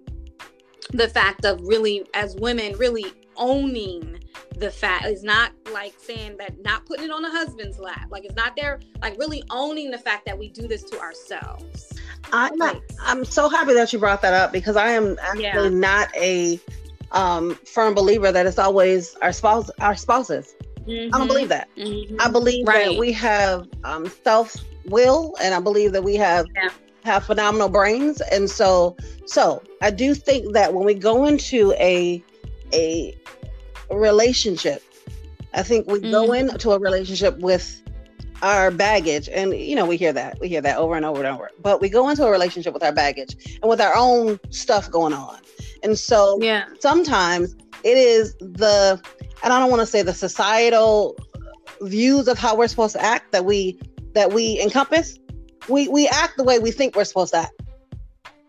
the 0.92 1.08
fact 1.08 1.44
of 1.44 1.60
really 1.62 2.06
as 2.14 2.36
women 2.36 2.76
really 2.78 3.06
owning 3.36 4.18
the 4.56 4.70
fact 4.70 5.06
is 5.06 5.22
not 5.22 5.52
like 5.72 5.94
saying 5.98 6.36
that 6.36 6.52
not 6.62 6.84
putting 6.86 7.06
it 7.06 7.10
on 7.10 7.24
a 7.24 7.30
husband's 7.30 7.78
lap 7.78 8.06
like 8.10 8.24
it's 8.24 8.34
not 8.34 8.54
there 8.56 8.80
like 9.02 9.18
really 9.18 9.42
owning 9.50 9.90
the 9.90 9.98
fact 9.98 10.24
that 10.24 10.38
we 10.38 10.48
do 10.48 10.68
this 10.68 10.82
to 10.84 10.98
ourselves 11.00 11.98
i'm 12.32 12.56
not, 12.56 12.80
i'm 13.02 13.24
so 13.24 13.48
happy 13.48 13.72
that 13.72 13.92
you 13.92 13.98
brought 13.98 14.22
that 14.22 14.34
up 14.34 14.52
because 14.52 14.76
i 14.76 14.90
am 14.90 15.18
actually 15.20 15.42
yeah. 15.42 15.68
not 15.68 16.14
a 16.16 16.60
um, 17.12 17.56
firm 17.64 17.92
believer 17.92 18.30
that 18.30 18.46
it's 18.46 18.58
always 18.58 19.16
our 19.16 19.32
spouse 19.32 19.68
our 19.80 19.96
spouses 19.96 20.54
mm-hmm. 20.86 21.12
i 21.12 21.18
don't 21.18 21.26
believe 21.26 21.48
that 21.48 21.68
mm-hmm. 21.76 22.16
i 22.20 22.30
believe 22.30 22.68
right. 22.68 22.90
that 22.90 22.98
we 22.98 23.10
have 23.10 23.66
um, 23.82 24.08
self 24.22 24.56
will 24.86 25.34
and 25.42 25.54
i 25.54 25.60
believe 25.60 25.92
that 25.92 26.02
we 26.02 26.16
have 26.16 26.46
yeah. 26.54 26.68
have 27.04 27.24
phenomenal 27.24 27.68
brains 27.68 28.20
and 28.32 28.48
so 28.48 28.96
so 29.26 29.62
i 29.82 29.90
do 29.90 30.14
think 30.14 30.52
that 30.52 30.72
when 30.74 30.84
we 30.84 30.94
go 30.94 31.24
into 31.24 31.72
a 31.74 32.22
a 32.72 33.16
relationship. 33.90 34.82
I 35.52 35.62
think 35.62 35.86
we 35.86 36.00
mm-hmm. 36.00 36.10
go 36.10 36.32
into 36.32 36.70
a 36.70 36.78
relationship 36.78 37.38
with 37.38 37.82
our 38.42 38.70
baggage 38.70 39.28
and 39.28 39.52
you 39.52 39.76
know 39.76 39.84
we 39.84 39.98
hear 39.98 40.14
that 40.14 40.40
we 40.40 40.48
hear 40.48 40.62
that 40.62 40.78
over 40.78 40.94
and 40.94 41.04
over 41.04 41.18
and 41.18 41.26
over 41.26 41.50
but 41.60 41.78
we 41.78 41.90
go 41.90 42.08
into 42.08 42.24
a 42.24 42.30
relationship 42.30 42.72
with 42.72 42.82
our 42.82 42.92
baggage 42.92 43.58
and 43.60 43.68
with 43.68 43.82
our 43.82 43.94
own 43.94 44.40
stuff 44.48 44.90
going 44.90 45.12
on 45.12 45.38
and 45.82 45.98
so 45.98 46.38
yeah 46.40 46.64
sometimes 46.78 47.54
it 47.84 47.98
is 47.98 48.34
the 48.36 48.98
and 49.44 49.52
i 49.52 49.58
don't 49.58 49.68
want 49.68 49.80
to 49.80 49.84
say 49.84 50.00
the 50.00 50.14
societal 50.14 51.14
views 51.82 52.28
of 52.28 52.38
how 52.38 52.56
we're 52.56 52.66
supposed 52.66 52.94
to 52.94 53.04
act 53.04 53.30
that 53.30 53.44
we 53.44 53.78
that 54.14 54.32
we 54.32 54.60
encompass 54.60 55.18
we 55.68 55.88
we 55.88 56.08
act 56.08 56.36
the 56.36 56.44
way 56.44 56.58
we 56.58 56.70
think 56.70 56.96
we're 56.96 57.04
supposed 57.04 57.32
to 57.32 57.38
act 57.38 57.60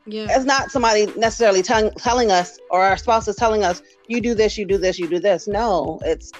yeah. 0.07 0.27
It's 0.29 0.45
not 0.45 0.71
somebody 0.71 1.05
necessarily 1.15 1.61
t- 1.61 1.89
telling 1.97 2.31
us 2.31 2.59
or 2.69 2.81
our 2.81 2.97
spouse 2.97 3.27
is 3.27 3.35
telling 3.35 3.63
us, 3.63 3.81
you 4.07 4.19
do 4.19 4.33
this, 4.33 4.57
you 4.57 4.65
do 4.65 4.77
this, 4.77 4.97
you 4.97 5.07
do 5.07 5.19
this. 5.19 5.47
No, 5.47 5.99
it's 6.03 6.31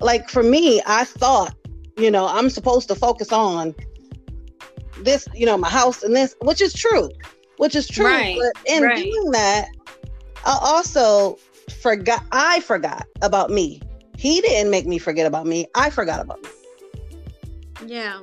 like 0.00 0.28
for 0.28 0.42
me, 0.42 0.80
I 0.86 1.04
thought, 1.04 1.54
you 1.96 2.10
know, 2.10 2.26
I'm 2.28 2.48
supposed 2.48 2.88
to 2.88 2.94
focus 2.94 3.32
on 3.32 3.74
this, 5.00 5.26
you 5.34 5.46
know, 5.46 5.56
my 5.56 5.68
house 5.68 6.02
and 6.02 6.14
this, 6.14 6.36
which 6.42 6.62
is 6.62 6.72
true, 6.72 7.10
which 7.56 7.74
is 7.74 7.88
true. 7.88 8.06
Right. 8.06 8.38
But 8.38 8.72
in 8.72 8.84
right. 8.84 8.96
doing 8.96 9.30
that, 9.32 9.68
I 10.46 10.58
also 10.62 11.38
forgot, 11.82 12.24
I 12.30 12.60
forgot 12.60 13.06
about 13.20 13.50
me. 13.50 13.82
He 14.16 14.40
didn't 14.40 14.70
make 14.70 14.86
me 14.86 14.98
forget 14.98 15.26
about 15.26 15.46
me. 15.46 15.66
I 15.74 15.90
forgot 15.90 16.20
about 16.20 16.40
me. 16.42 16.48
Yeah. 17.86 18.20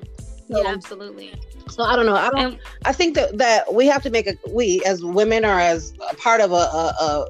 So, 0.51 0.61
yeah, 0.63 0.69
absolutely. 0.69 1.33
So 1.69 1.83
I 1.83 1.95
don't 1.95 2.05
know. 2.05 2.15
I 2.15 2.29
don't. 2.31 2.53
And, 2.53 2.59
I 2.85 2.91
think 2.91 3.15
that 3.15 3.37
that 3.37 3.73
we 3.73 3.85
have 3.85 4.01
to 4.03 4.09
make 4.09 4.27
a 4.27 4.35
we 4.51 4.81
as 4.85 5.03
women 5.03 5.45
or 5.45 5.59
as 5.59 5.93
a 6.09 6.15
part 6.15 6.41
of 6.41 6.51
a 6.51 6.55
a, 6.55 7.27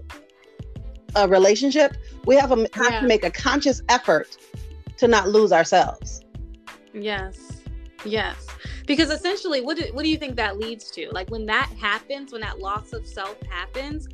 a, 1.15 1.23
a 1.23 1.27
relationship. 1.27 1.97
We 2.25 2.36
have, 2.36 2.51
a, 2.51 2.67
have 2.73 2.91
yeah. 2.91 2.99
to 3.01 3.08
make 3.08 3.23
a 3.23 3.32
conscious 3.32 3.82
effort 3.89 4.38
to 4.97 5.08
not 5.08 5.29
lose 5.29 5.51
ourselves. 5.51 6.23
Yes. 6.93 7.62
Yes. 8.05 8.47
Because 8.86 9.10
essentially, 9.10 9.62
what 9.62 9.77
do, 9.77 9.84
what 9.93 10.03
do 10.03 10.10
you 10.10 10.17
think 10.17 10.36
that 10.36 10.58
leads 10.58 10.89
to? 10.91 11.10
Like 11.12 11.29
when 11.29 11.45
that 11.47 11.69
happens, 11.79 12.32
when 12.32 12.41
that 12.41 12.60
loss 12.60 12.93
of 12.93 13.05
self 13.05 13.38
happens, 13.49 14.08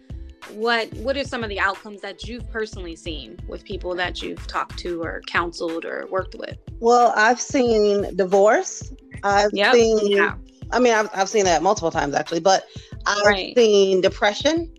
what 0.53 0.91
what 0.95 1.17
are 1.17 1.23
some 1.23 1.43
of 1.43 1.49
the 1.49 1.59
outcomes 1.59 2.01
that 2.01 2.27
you've 2.27 2.49
personally 2.51 2.95
seen 2.95 3.37
with 3.47 3.63
people 3.63 3.95
that 3.95 4.21
you've 4.21 4.45
talked 4.47 4.77
to 4.79 5.01
or 5.01 5.21
counseled 5.27 5.85
or 5.85 6.07
worked 6.09 6.35
with? 6.35 6.57
Well, 6.79 7.13
I've 7.15 7.41
seen 7.41 8.15
divorce. 8.15 8.93
I've 9.23 9.51
yep. 9.53 9.73
seen. 9.73 10.07
Yeah. 10.07 10.35
I 10.71 10.79
mean, 10.79 10.93
I've, 10.93 11.09
I've 11.13 11.29
seen 11.29 11.45
that 11.45 11.61
multiple 11.61 11.91
times 11.91 12.15
actually, 12.15 12.39
but 12.39 12.65
I've 13.05 13.25
right. 13.25 13.55
seen 13.55 14.01
depression. 14.01 14.73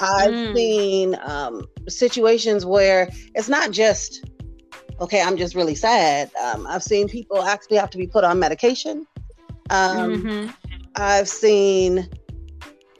I've 0.00 0.32
mm. 0.32 0.54
seen 0.54 1.16
um, 1.22 1.66
situations 1.88 2.66
where 2.66 3.08
it's 3.34 3.48
not 3.48 3.70
just 3.70 4.24
okay. 5.00 5.22
I'm 5.22 5.36
just 5.36 5.54
really 5.54 5.74
sad. 5.74 6.30
Um, 6.42 6.66
I've 6.66 6.82
seen 6.82 7.08
people 7.08 7.42
actually 7.42 7.76
have 7.76 7.90
to 7.90 7.98
be 7.98 8.06
put 8.06 8.24
on 8.24 8.38
medication. 8.38 9.06
Um, 9.70 10.22
mm-hmm. 10.22 10.50
I've 10.96 11.28
seen 11.28 12.08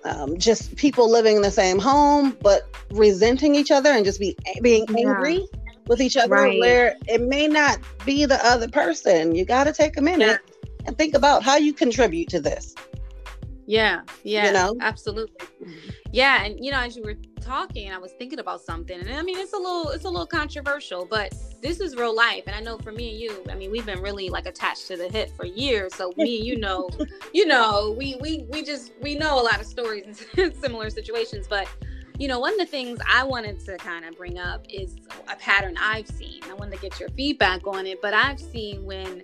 um, 0.04 0.38
just 0.38 0.74
people 0.76 1.10
living 1.10 1.36
in 1.36 1.42
the 1.42 1.50
same 1.50 1.78
home 1.78 2.36
but 2.42 2.62
resenting 2.90 3.54
each 3.54 3.70
other 3.70 3.90
and 3.90 4.04
just 4.04 4.20
be 4.20 4.36
being 4.62 4.86
angry 4.96 5.34
yeah. 5.36 5.72
with 5.86 6.00
each 6.00 6.16
other 6.16 6.34
right. 6.34 6.58
where 6.58 6.96
it 7.08 7.20
may 7.20 7.46
not 7.46 7.78
be 8.04 8.24
the 8.24 8.44
other 8.44 8.68
person. 8.68 9.34
You 9.34 9.44
got 9.44 9.64
to 9.64 9.72
take 9.72 9.96
a 9.96 10.02
minute 10.02 10.40
yeah. 10.40 10.70
and 10.86 10.98
think 10.98 11.14
about 11.14 11.42
how 11.42 11.56
you 11.56 11.72
contribute 11.72 12.28
to 12.30 12.40
this. 12.40 12.74
Yeah. 13.66 14.02
Yeah. 14.24 14.46
You 14.46 14.52
know? 14.52 14.76
Absolutely. 14.80 15.46
Yeah. 16.10 16.44
And 16.44 16.64
you 16.64 16.70
know 16.72 16.80
as 16.80 16.96
you 16.96 17.02
were 17.02 17.16
talking 17.42 17.90
i 17.90 17.98
was 17.98 18.12
thinking 18.12 18.38
about 18.38 18.60
something 18.60 18.98
and 19.00 19.12
i 19.12 19.22
mean 19.22 19.38
it's 19.38 19.52
a 19.52 19.56
little 19.56 19.90
it's 19.90 20.04
a 20.04 20.08
little 20.08 20.26
controversial 20.26 21.04
but 21.04 21.34
this 21.60 21.80
is 21.80 21.96
real 21.96 22.14
life 22.14 22.44
and 22.46 22.54
i 22.54 22.60
know 22.60 22.78
for 22.78 22.92
me 22.92 23.10
and 23.10 23.20
you 23.20 23.44
i 23.50 23.54
mean 23.54 23.70
we've 23.70 23.86
been 23.86 24.00
really 24.00 24.28
like 24.28 24.46
attached 24.46 24.86
to 24.86 24.96
the 24.96 25.08
hip 25.08 25.30
for 25.36 25.44
years 25.44 25.94
so 25.94 26.12
me 26.16 26.38
and 26.38 26.46
you 26.46 26.58
know 26.58 26.88
you 27.32 27.46
know 27.46 27.94
we 27.98 28.16
we 28.20 28.46
we 28.50 28.62
just 28.62 28.92
we 29.00 29.14
know 29.14 29.40
a 29.40 29.42
lot 29.42 29.60
of 29.60 29.66
stories 29.66 30.24
in 30.36 30.54
similar 30.60 30.88
situations 30.88 31.46
but 31.48 31.68
you 32.18 32.28
know 32.28 32.38
one 32.38 32.52
of 32.52 32.58
the 32.58 32.66
things 32.66 32.98
i 33.10 33.24
wanted 33.24 33.58
to 33.58 33.76
kind 33.78 34.04
of 34.04 34.16
bring 34.16 34.38
up 34.38 34.64
is 34.68 34.96
a 35.30 35.36
pattern 35.36 35.74
i've 35.80 36.08
seen 36.08 36.40
i 36.48 36.54
wanted 36.54 36.74
to 36.74 36.80
get 36.80 37.00
your 37.00 37.08
feedback 37.10 37.66
on 37.66 37.86
it 37.86 38.00
but 38.00 38.14
i've 38.14 38.40
seen 38.40 38.84
when 38.84 39.22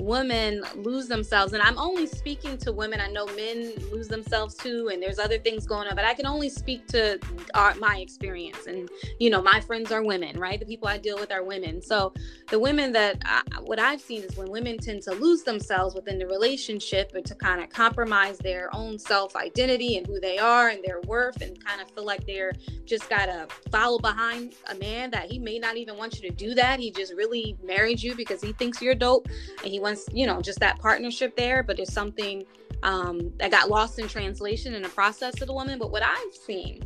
women 0.00 0.62
lose 0.76 1.06
themselves 1.06 1.52
and 1.52 1.62
i'm 1.62 1.78
only 1.78 2.06
speaking 2.06 2.56
to 2.58 2.72
women 2.72 3.00
i 3.00 3.08
know 3.08 3.26
men 3.36 3.72
lose 3.92 4.08
themselves 4.08 4.54
too 4.54 4.88
and 4.92 5.02
there's 5.02 5.18
other 5.18 5.38
things 5.38 5.66
going 5.66 5.86
on 5.86 5.94
but 5.94 6.04
i 6.04 6.14
can 6.14 6.26
only 6.26 6.48
speak 6.48 6.86
to 6.86 7.18
our, 7.54 7.74
my 7.76 7.98
experience 7.98 8.66
and 8.66 8.88
you 9.18 9.30
know 9.30 9.42
my 9.42 9.60
friends 9.60 9.92
are 9.92 10.02
women 10.02 10.40
right? 10.40 10.58
The 10.58 10.66
people 10.66 10.88
i 10.88 10.98
deal 10.98 11.18
with 11.18 11.30
are 11.30 11.42
women. 11.42 11.82
So 11.82 12.12
the 12.48 12.58
women 12.58 12.92
that 12.92 13.18
I, 13.24 13.42
what 13.60 13.78
i've 13.78 14.00
seen 14.00 14.22
is 14.22 14.36
when 14.36 14.50
women 14.50 14.78
tend 14.78 15.02
to 15.02 15.12
lose 15.12 15.42
themselves 15.42 15.94
within 15.94 16.18
the 16.18 16.26
relationship 16.26 17.12
and 17.14 17.24
to 17.26 17.34
kind 17.34 17.62
of 17.62 17.70
compromise 17.70 18.38
their 18.38 18.74
own 18.74 18.98
self 18.98 19.36
identity 19.36 19.96
and 19.96 20.06
who 20.06 20.18
they 20.20 20.38
are 20.38 20.68
and 20.68 20.82
their 20.82 21.00
worth 21.02 21.42
and 21.42 21.62
kind 21.64 21.80
of 21.80 21.90
feel 21.90 22.04
like 22.04 22.26
they're 22.26 22.52
just 22.86 23.08
gotta 23.08 23.46
follow 23.70 23.98
behind 23.98 24.54
a 24.70 24.74
man 24.76 25.10
that 25.10 25.30
he 25.30 25.38
may 25.38 25.58
not 25.58 25.76
even 25.76 25.96
want 25.96 26.20
you 26.20 26.28
to 26.28 26.34
do 26.34 26.54
that. 26.54 26.80
He 26.80 26.90
just 26.90 27.14
really 27.14 27.56
married 27.62 28.02
you 28.02 28.14
because 28.14 28.40
he 28.40 28.52
thinks 28.52 28.80
you're 28.80 28.94
dope 28.94 29.28
and 29.62 29.70
he 29.72 29.78
wants 29.78 29.89
once 29.90 30.06
you 30.12 30.26
know 30.26 30.40
just 30.40 30.60
that 30.60 30.78
partnership 30.78 31.36
there 31.36 31.62
but 31.62 31.78
it's 31.78 31.92
something 31.92 32.44
um, 32.82 33.32
that 33.38 33.50
got 33.50 33.68
lost 33.68 33.98
in 33.98 34.08
translation 34.08 34.74
in 34.74 34.82
the 34.82 34.88
process 34.88 35.40
of 35.40 35.46
the 35.46 35.52
woman. 35.52 35.78
But 35.78 35.90
what 35.90 36.02
i've 36.02 36.34
seen 36.34 36.82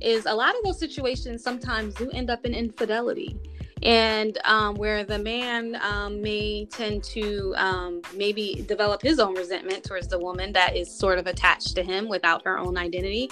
is 0.00 0.26
a 0.26 0.34
lot 0.34 0.54
of 0.56 0.62
those 0.62 0.78
situations 0.78 1.42
sometimes 1.42 1.94
do 1.94 2.10
end 2.10 2.30
up 2.30 2.44
in 2.44 2.54
infidelity. 2.54 3.36
And 3.82 4.36
um, 4.44 4.74
where 4.74 5.04
the 5.04 5.20
man 5.20 5.78
um, 5.80 6.20
may 6.20 6.66
tend 6.66 7.04
to 7.04 7.54
um, 7.56 8.02
maybe 8.12 8.64
develop 8.66 9.00
his 9.00 9.20
own 9.20 9.34
resentment 9.36 9.84
towards 9.84 10.08
the 10.08 10.18
woman 10.18 10.52
that 10.52 10.76
is 10.76 10.92
sort 10.92 11.16
of 11.20 11.28
attached 11.28 11.76
to 11.76 11.84
him 11.84 12.08
without 12.08 12.44
her 12.44 12.58
own 12.58 12.76
identity. 12.76 13.30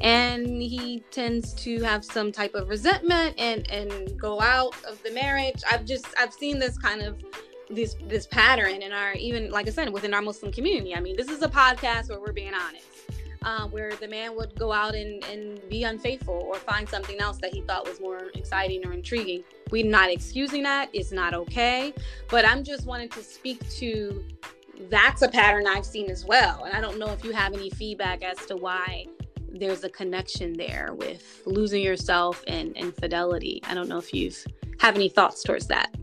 And 0.00 0.60
he 0.60 1.04
tends 1.12 1.54
to 1.62 1.80
have 1.82 2.04
some 2.04 2.32
type 2.32 2.54
of 2.56 2.68
resentment 2.68 3.36
and 3.38 3.70
and 3.70 4.18
go 4.20 4.40
out 4.40 4.74
of 4.84 5.00
the 5.04 5.12
marriage. 5.12 5.62
I've 5.70 5.84
just 5.84 6.06
i've 6.18 6.32
seen 6.32 6.58
this 6.58 6.76
kind 6.76 7.00
of 7.00 7.16
this 7.70 7.96
this 8.06 8.26
pattern 8.26 8.82
in 8.82 8.92
our 8.92 9.14
even 9.14 9.50
like 9.50 9.66
I 9.66 9.70
said 9.70 9.92
within 9.92 10.14
our 10.14 10.22
Muslim 10.22 10.52
community. 10.52 10.94
I 10.94 11.00
mean, 11.00 11.16
this 11.16 11.28
is 11.28 11.42
a 11.42 11.48
podcast 11.48 12.08
where 12.08 12.20
we're 12.20 12.32
being 12.32 12.54
honest. 12.54 12.86
Um, 13.42 13.70
where 13.72 13.94
the 13.96 14.08
man 14.08 14.34
would 14.36 14.58
go 14.58 14.72
out 14.72 14.94
and, 14.94 15.22
and 15.24 15.60
be 15.68 15.84
unfaithful 15.84 16.46
or 16.46 16.54
find 16.54 16.88
something 16.88 17.20
else 17.20 17.36
that 17.42 17.52
he 17.52 17.60
thought 17.60 17.86
was 17.86 18.00
more 18.00 18.30
exciting 18.34 18.86
or 18.86 18.94
intriguing. 18.94 19.44
We're 19.70 19.84
not 19.84 20.10
excusing 20.10 20.62
that. 20.62 20.88
It's 20.94 21.12
not 21.12 21.34
okay. 21.34 21.92
But 22.30 22.46
I'm 22.48 22.64
just 22.64 22.86
wanting 22.86 23.10
to 23.10 23.22
speak 23.22 23.68
to 23.72 24.24
that's 24.88 25.20
a 25.20 25.28
pattern 25.28 25.66
I've 25.66 25.84
seen 25.84 26.10
as 26.10 26.24
well. 26.24 26.64
And 26.64 26.74
I 26.74 26.80
don't 26.80 26.98
know 26.98 27.08
if 27.08 27.22
you 27.22 27.32
have 27.32 27.52
any 27.52 27.68
feedback 27.68 28.22
as 28.22 28.38
to 28.46 28.56
why 28.56 29.04
there's 29.50 29.84
a 29.84 29.90
connection 29.90 30.54
there 30.54 30.94
with 30.94 31.42
losing 31.44 31.82
yourself 31.82 32.42
and 32.46 32.74
infidelity. 32.76 33.60
I 33.64 33.74
don't 33.74 33.88
know 33.88 33.98
if 33.98 34.12
you've 34.12 34.42
have 34.80 34.96
any 34.96 35.08
thoughts 35.08 35.42
towards 35.42 35.66
that. 35.68 35.94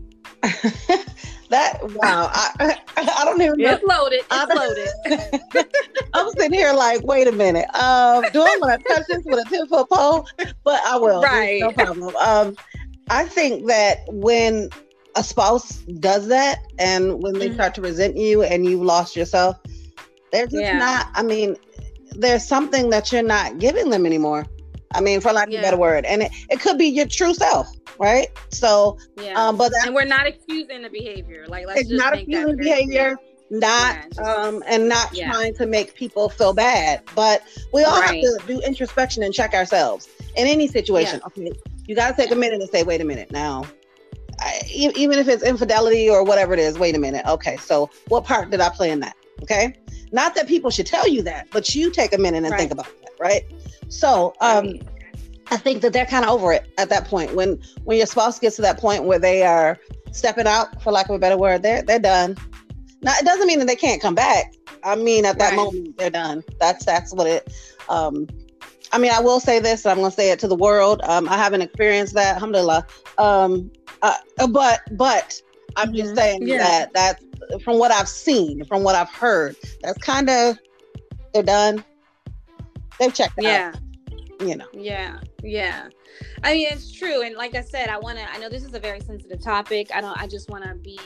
that 1.50 1.78
wow, 1.82 2.28
I, 2.32 2.78
I 2.96 3.24
don't 3.24 3.40
even 3.40 3.58
know. 3.58 3.70
It's 3.74 3.84
loaded. 3.84 4.20
It's 4.20 4.26
I, 4.30 5.54
loaded. 5.54 5.66
I'm 6.14 6.30
sitting 6.30 6.52
here 6.52 6.72
like, 6.72 7.02
wait 7.04 7.28
a 7.28 7.32
minute. 7.32 7.66
Um, 7.74 8.24
do 8.32 8.42
I 8.42 8.56
want 8.60 8.82
to 8.82 8.94
touch 8.94 9.06
this 9.08 9.24
with 9.24 9.46
a 9.46 9.48
10 9.48 9.68
foot 9.68 9.88
pole? 9.88 10.26
But 10.64 10.80
I 10.84 10.96
will. 10.96 11.22
Right. 11.22 11.60
No 11.60 11.72
problem. 11.72 12.16
Um, 12.16 12.56
I 13.10 13.24
think 13.24 13.66
that 13.68 13.98
when 14.08 14.70
a 15.14 15.22
spouse 15.22 15.76
does 16.00 16.28
that 16.28 16.60
and 16.78 17.22
when 17.22 17.34
they 17.34 17.46
mm-hmm. 17.46 17.54
start 17.54 17.74
to 17.76 17.82
resent 17.82 18.16
you 18.16 18.42
and 18.42 18.64
you've 18.64 18.82
lost 18.82 19.14
yourself, 19.14 19.58
they're 20.32 20.46
just 20.46 20.62
yeah. 20.62 20.78
not, 20.78 21.08
I 21.14 21.22
mean, 21.22 21.56
there's 22.12 22.46
something 22.46 22.90
that 22.90 23.12
you're 23.12 23.22
not 23.22 23.58
giving 23.58 23.90
them 23.90 24.06
anymore. 24.06 24.46
I 24.94 25.00
mean, 25.00 25.20
for 25.20 25.32
lack 25.32 25.48
of 25.48 25.54
yeah. 25.54 25.60
a 25.60 25.62
better 25.62 25.76
word. 25.76 26.04
And 26.04 26.22
it, 26.22 26.32
it 26.50 26.60
could 26.60 26.78
be 26.78 26.86
your 26.86 27.06
true 27.06 27.34
self, 27.34 27.68
right? 27.98 28.28
So, 28.50 28.98
yeah. 29.16 29.32
Um, 29.34 29.56
but 29.56 29.72
and 29.84 29.94
we're 29.94 30.04
not 30.04 30.26
excusing 30.26 30.82
the 30.82 30.90
behavior. 30.90 31.46
Like, 31.48 31.66
let's 31.66 31.82
it's 31.82 31.90
not 31.90 32.14
excusing 32.16 32.56
behavior. 32.56 33.16
Not 33.50 33.96
yeah, 33.96 34.04
just, 34.08 34.20
um 34.20 34.64
and 34.66 34.88
not 34.88 35.14
yeah. 35.14 35.30
trying 35.30 35.54
to 35.56 35.66
make 35.66 35.94
people 35.94 36.30
feel 36.30 36.54
bad, 36.54 37.02
but 37.14 37.42
we 37.74 37.84
all 37.84 38.00
right. 38.00 38.24
have 38.24 38.40
to 38.40 38.46
do 38.46 38.60
introspection 38.62 39.22
and 39.22 39.34
check 39.34 39.52
ourselves 39.52 40.08
in 40.38 40.46
any 40.46 40.66
situation. 40.66 41.20
Okay, 41.26 41.52
you 41.86 41.94
got 41.94 42.16
to 42.16 42.22
take 42.22 42.30
a 42.30 42.34
minute 42.34 42.62
and 42.62 42.70
say, 42.70 42.82
"Wait 42.82 43.02
a 43.02 43.04
minute, 43.04 43.30
now." 43.30 43.66
I, 44.38 44.62
even 44.70 45.18
if 45.18 45.28
it's 45.28 45.42
infidelity 45.42 46.08
or 46.08 46.24
whatever 46.24 46.54
it 46.54 46.60
is, 46.60 46.78
wait 46.78 46.96
a 46.96 46.98
minute. 46.98 47.26
Okay, 47.26 47.58
so 47.58 47.90
what 48.08 48.24
part 48.24 48.50
did 48.50 48.62
I 48.62 48.70
play 48.70 48.90
in 48.90 49.00
that? 49.00 49.16
Okay, 49.42 49.74
not 50.12 50.34
that 50.34 50.48
people 50.48 50.70
should 50.70 50.86
tell 50.86 51.06
you 51.06 51.20
that, 51.20 51.48
but 51.50 51.74
you 51.74 51.90
take 51.90 52.14
a 52.14 52.18
minute 52.18 52.44
and 52.44 52.52
right. 52.52 52.58
think 52.58 52.72
about 52.72 52.86
that, 52.86 53.01
right? 53.22 53.44
So 53.88 54.34
um, 54.40 54.80
I 55.50 55.56
think 55.56 55.82
that 55.82 55.92
they're 55.92 56.06
kind 56.06 56.24
of 56.24 56.30
over 56.30 56.52
it 56.52 56.66
at 56.78 56.88
that 56.90 57.06
point. 57.06 57.34
When 57.34 57.60
when 57.84 57.96
your 57.96 58.06
spouse 58.06 58.38
gets 58.38 58.56
to 58.56 58.62
that 58.62 58.78
point 58.78 59.04
where 59.04 59.18
they 59.18 59.44
are 59.44 59.78
stepping 60.10 60.46
out, 60.46 60.82
for 60.82 60.92
lack 60.92 61.08
of 61.08 61.14
a 61.14 61.18
better 61.18 61.38
word, 61.38 61.62
they're 61.62 61.82
they're 61.82 61.98
done. 61.98 62.36
Now 63.02 63.14
it 63.18 63.24
doesn't 63.24 63.46
mean 63.46 63.58
that 63.60 63.68
they 63.68 63.76
can't 63.76 64.00
come 64.02 64.14
back. 64.14 64.54
I 64.84 64.96
mean, 64.96 65.24
at 65.24 65.38
that 65.38 65.50
right. 65.50 65.56
moment, 65.56 65.96
they're 65.96 66.10
done. 66.10 66.42
That's 66.58 66.84
that's 66.84 67.14
what 67.14 67.26
it. 67.26 67.52
Um, 67.88 68.26
I 68.92 68.98
mean, 68.98 69.12
I 69.12 69.20
will 69.20 69.40
say 69.40 69.58
this. 69.58 69.86
I'm 69.86 69.98
going 69.98 70.10
to 70.10 70.14
say 70.14 70.30
it 70.30 70.38
to 70.40 70.48
the 70.48 70.54
world. 70.54 71.00
Um, 71.04 71.28
I 71.28 71.36
haven't 71.38 71.62
experienced 71.62 72.14
that, 72.14 72.34
alhamdulillah. 72.34 72.86
Um, 73.16 73.70
uh, 74.02 74.16
but 74.48 74.80
but 74.96 75.40
I'm 75.76 75.88
mm-hmm. 75.88 75.96
just 75.96 76.16
saying 76.16 76.46
yeah. 76.46 76.58
that 76.58 76.92
that 76.94 77.62
from 77.62 77.78
what 77.78 77.90
I've 77.90 78.08
seen, 78.08 78.64
from 78.64 78.82
what 78.82 78.94
I've 78.94 79.10
heard, 79.10 79.56
that's 79.82 79.98
kind 79.98 80.28
of 80.28 80.58
they're 81.32 81.42
done. 81.42 81.84
They've 83.02 83.12
checked 83.12 83.34
yeah. 83.40 83.72
out. 83.74 84.46
You 84.48 84.54
know. 84.54 84.66
Yeah. 84.72 85.18
Yeah. 85.42 85.88
I 86.44 86.54
mean, 86.54 86.68
it's 86.70 86.90
true. 86.90 87.22
And 87.22 87.36
like 87.36 87.54
I 87.54 87.60
said, 87.60 87.88
I 87.88 87.98
want 87.98 88.18
to, 88.18 88.30
I 88.30 88.38
know 88.38 88.48
this 88.48 88.64
is 88.64 88.74
a 88.74 88.80
very 88.80 89.00
sensitive 89.00 89.40
topic. 89.40 89.90
I 89.94 90.00
don't, 90.00 90.20
I 90.20 90.26
just 90.26 90.50
want 90.50 90.64
to 90.64 90.74
be, 90.74 90.98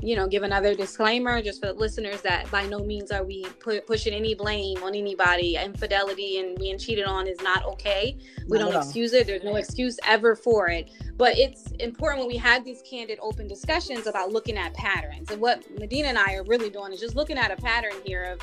you 0.00 0.14
know, 0.14 0.28
give 0.28 0.44
another 0.44 0.74
disclaimer 0.74 1.42
just 1.42 1.60
for 1.60 1.72
listeners 1.72 2.20
that 2.22 2.48
by 2.50 2.66
no 2.66 2.78
means 2.78 3.10
are 3.10 3.24
we 3.24 3.44
pu- 3.58 3.80
pushing 3.80 4.12
any 4.12 4.34
blame 4.34 4.82
on 4.84 4.94
anybody. 4.94 5.56
Infidelity 5.56 6.38
and 6.38 6.56
being 6.56 6.78
cheated 6.78 7.06
on 7.06 7.26
is 7.26 7.40
not 7.40 7.64
okay. 7.64 8.16
We 8.48 8.58
not 8.58 8.70
don't 8.70 8.82
excuse 8.82 9.12
it. 9.14 9.26
There's 9.26 9.42
no 9.42 9.56
excuse 9.56 9.98
ever 10.06 10.36
for 10.36 10.68
it. 10.68 10.90
But 11.16 11.36
it's 11.38 11.72
important 11.80 12.20
when 12.20 12.28
we 12.28 12.36
have 12.36 12.64
these 12.64 12.82
candid, 12.88 13.18
open 13.20 13.48
discussions 13.48 14.06
about 14.06 14.30
looking 14.30 14.56
at 14.56 14.74
patterns. 14.74 15.30
And 15.30 15.40
what 15.40 15.62
Madeenah 15.76 16.04
and 16.04 16.18
I 16.18 16.34
are 16.34 16.44
really 16.44 16.70
doing 16.70 16.92
is 16.92 17.00
just 17.00 17.16
looking 17.16 17.38
at 17.38 17.50
a 17.50 17.56
pattern 17.56 17.94
here 18.04 18.24
of 18.24 18.40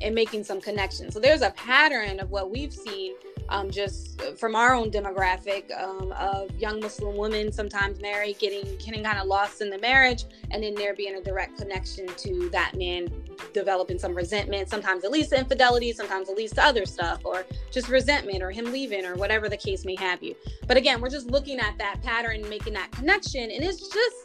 and 0.00 0.14
making 0.14 0.44
some 0.44 0.60
connections. 0.60 1.14
So 1.14 1.20
there's 1.20 1.42
a 1.42 1.50
pattern 1.50 2.20
of 2.20 2.30
what 2.30 2.50
we've 2.50 2.72
seen 2.72 3.14
um, 3.48 3.70
just 3.70 4.20
from 4.38 4.54
our 4.54 4.74
own 4.74 4.90
demographic 4.90 5.70
um, 5.80 6.12
of 6.12 6.50
young 6.58 6.80
Muslim 6.80 7.16
women 7.16 7.52
sometimes 7.52 8.00
married, 8.00 8.38
getting 8.38 8.64
getting 8.78 9.02
kind 9.02 9.18
of 9.18 9.26
lost 9.26 9.60
in 9.60 9.70
the 9.70 9.78
marriage, 9.78 10.24
and 10.50 10.62
then 10.62 10.74
there 10.74 10.94
being 10.94 11.16
a 11.16 11.22
direct 11.22 11.58
connection 11.58 12.06
to 12.16 12.48
that 12.50 12.76
man 12.76 13.08
developing 13.52 13.98
some 13.98 14.14
resentment. 14.14 14.68
Sometimes 14.68 15.04
it 15.04 15.10
leads 15.10 15.28
to 15.28 15.38
infidelity, 15.38 15.92
sometimes 15.92 16.28
it 16.28 16.36
leads 16.36 16.52
to 16.54 16.64
other 16.64 16.84
stuff, 16.86 17.24
or 17.24 17.44
just 17.70 17.88
resentment, 17.88 18.42
or 18.42 18.50
him 18.50 18.72
leaving, 18.72 19.04
or 19.04 19.14
whatever 19.14 19.48
the 19.48 19.56
case 19.56 19.84
may 19.84 19.96
have 19.96 20.22
you. 20.22 20.34
But 20.66 20.76
again, 20.76 21.00
we're 21.00 21.10
just 21.10 21.30
looking 21.30 21.58
at 21.58 21.78
that 21.78 22.02
pattern, 22.02 22.48
making 22.48 22.74
that 22.74 22.90
connection, 22.92 23.50
and 23.50 23.64
it's 23.64 23.88
just 23.88 24.16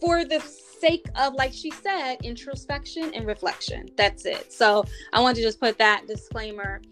for 0.00 0.24
the 0.24 0.40
sake 0.40 1.06
of, 1.16 1.34
like 1.34 1.52
she 1.52 1.70
said, 1.70 2.16
introspection 2.22 3.12
and 3.14 3.26
reflection. 3.26 3.88
That's 3.96 4.26
it. 4.26 4.52
So 4.52 4.84
I 5.12 5.20
want 5.20 5.36
to 5.36 5.42
just 5.42 5.58
put 5.60 5.78
that 5.78 6.06
disclaimer 6.06 6.82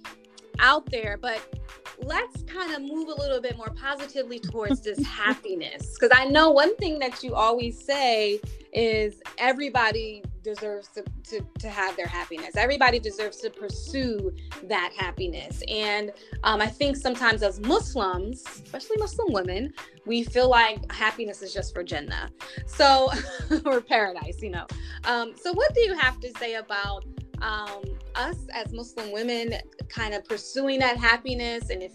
out 0.59 0.87
there. 0.91 1.19
But 1.21 1.62
let's 2.03 2.43
kind 2.43 2.75
of 2.75 2.83
move 2.83 3.09
a 3.09 3.15
little 3.15 3.41
bit 3.41 3.57
more 3.57 3.71
positively 3.71 4.39
towards 4.39 4.81
this 4.81 5.05
happiness. 5.07 5.95
Because 5.99 6.17
I 6.17 6.25
know 6.25 6.51
one 6.51 6.77
thing 6.77 6.99
that 7.01 7.23
you 7.23 7.35
always 7.35 7.85
say 7.85 8.41
is 8.73 9.21
everybody 9.39 10.23
deserves 10.43 10.89
to, 10.89 11.05
to, 11.25 11.45
to 11.59 11.69
have 11.69 11.97
their 11.97 12.07
happiness. 12.07 12.57
Everybody 12.57 12.99
deserves 12.99 13.37
to 13.39 13.51
pursue 13.51 14.33
that 14.65 14.93
happiness. 14.97 15.63
And 15.69 16.11
um, 16.43 16.61
I 16.61 16.67
think 16.67 16.97
sometimes 16.97 17.43
as 17.43 17.61
Muslims, 17.61 18.45
especially 18.47 18.97
Muslim 18.99 19.33
women, 19.33 19.73
we 20.07 20.25
feel 20.25 20.49
like 20.49 20.91
happiness 20.91 21.43
is 21.43 21.53
just 21.53 21.75
for 21.75 21.85
Jannah. 21.85 22.31
So, 22.67 23.11
or 23.65 23.81
paradise, 23.81 24.43
you 24.43 24.51
know. 24.51 24.67
Um, 25.05 25.35
so, 25.37 25.53
what 25.53 25.75
do 25.75 25.81
you 25.83 25.95
have 25.95 26.19
to 26.21 26.31
say 26.39 26.55
about 26.55 27.05
um, 27.41 27.83
us 28.15 28.37
as 28.53 28.73
Muslim 28.73 29.13
women 29.13 29.55
kind 29.89 30.15
of 30.15 30.25
pursuing 30.25 30.79
that 30.81 30.97
happiness 30.97 31.71
and 31.71 31.83
if 31.83 31.93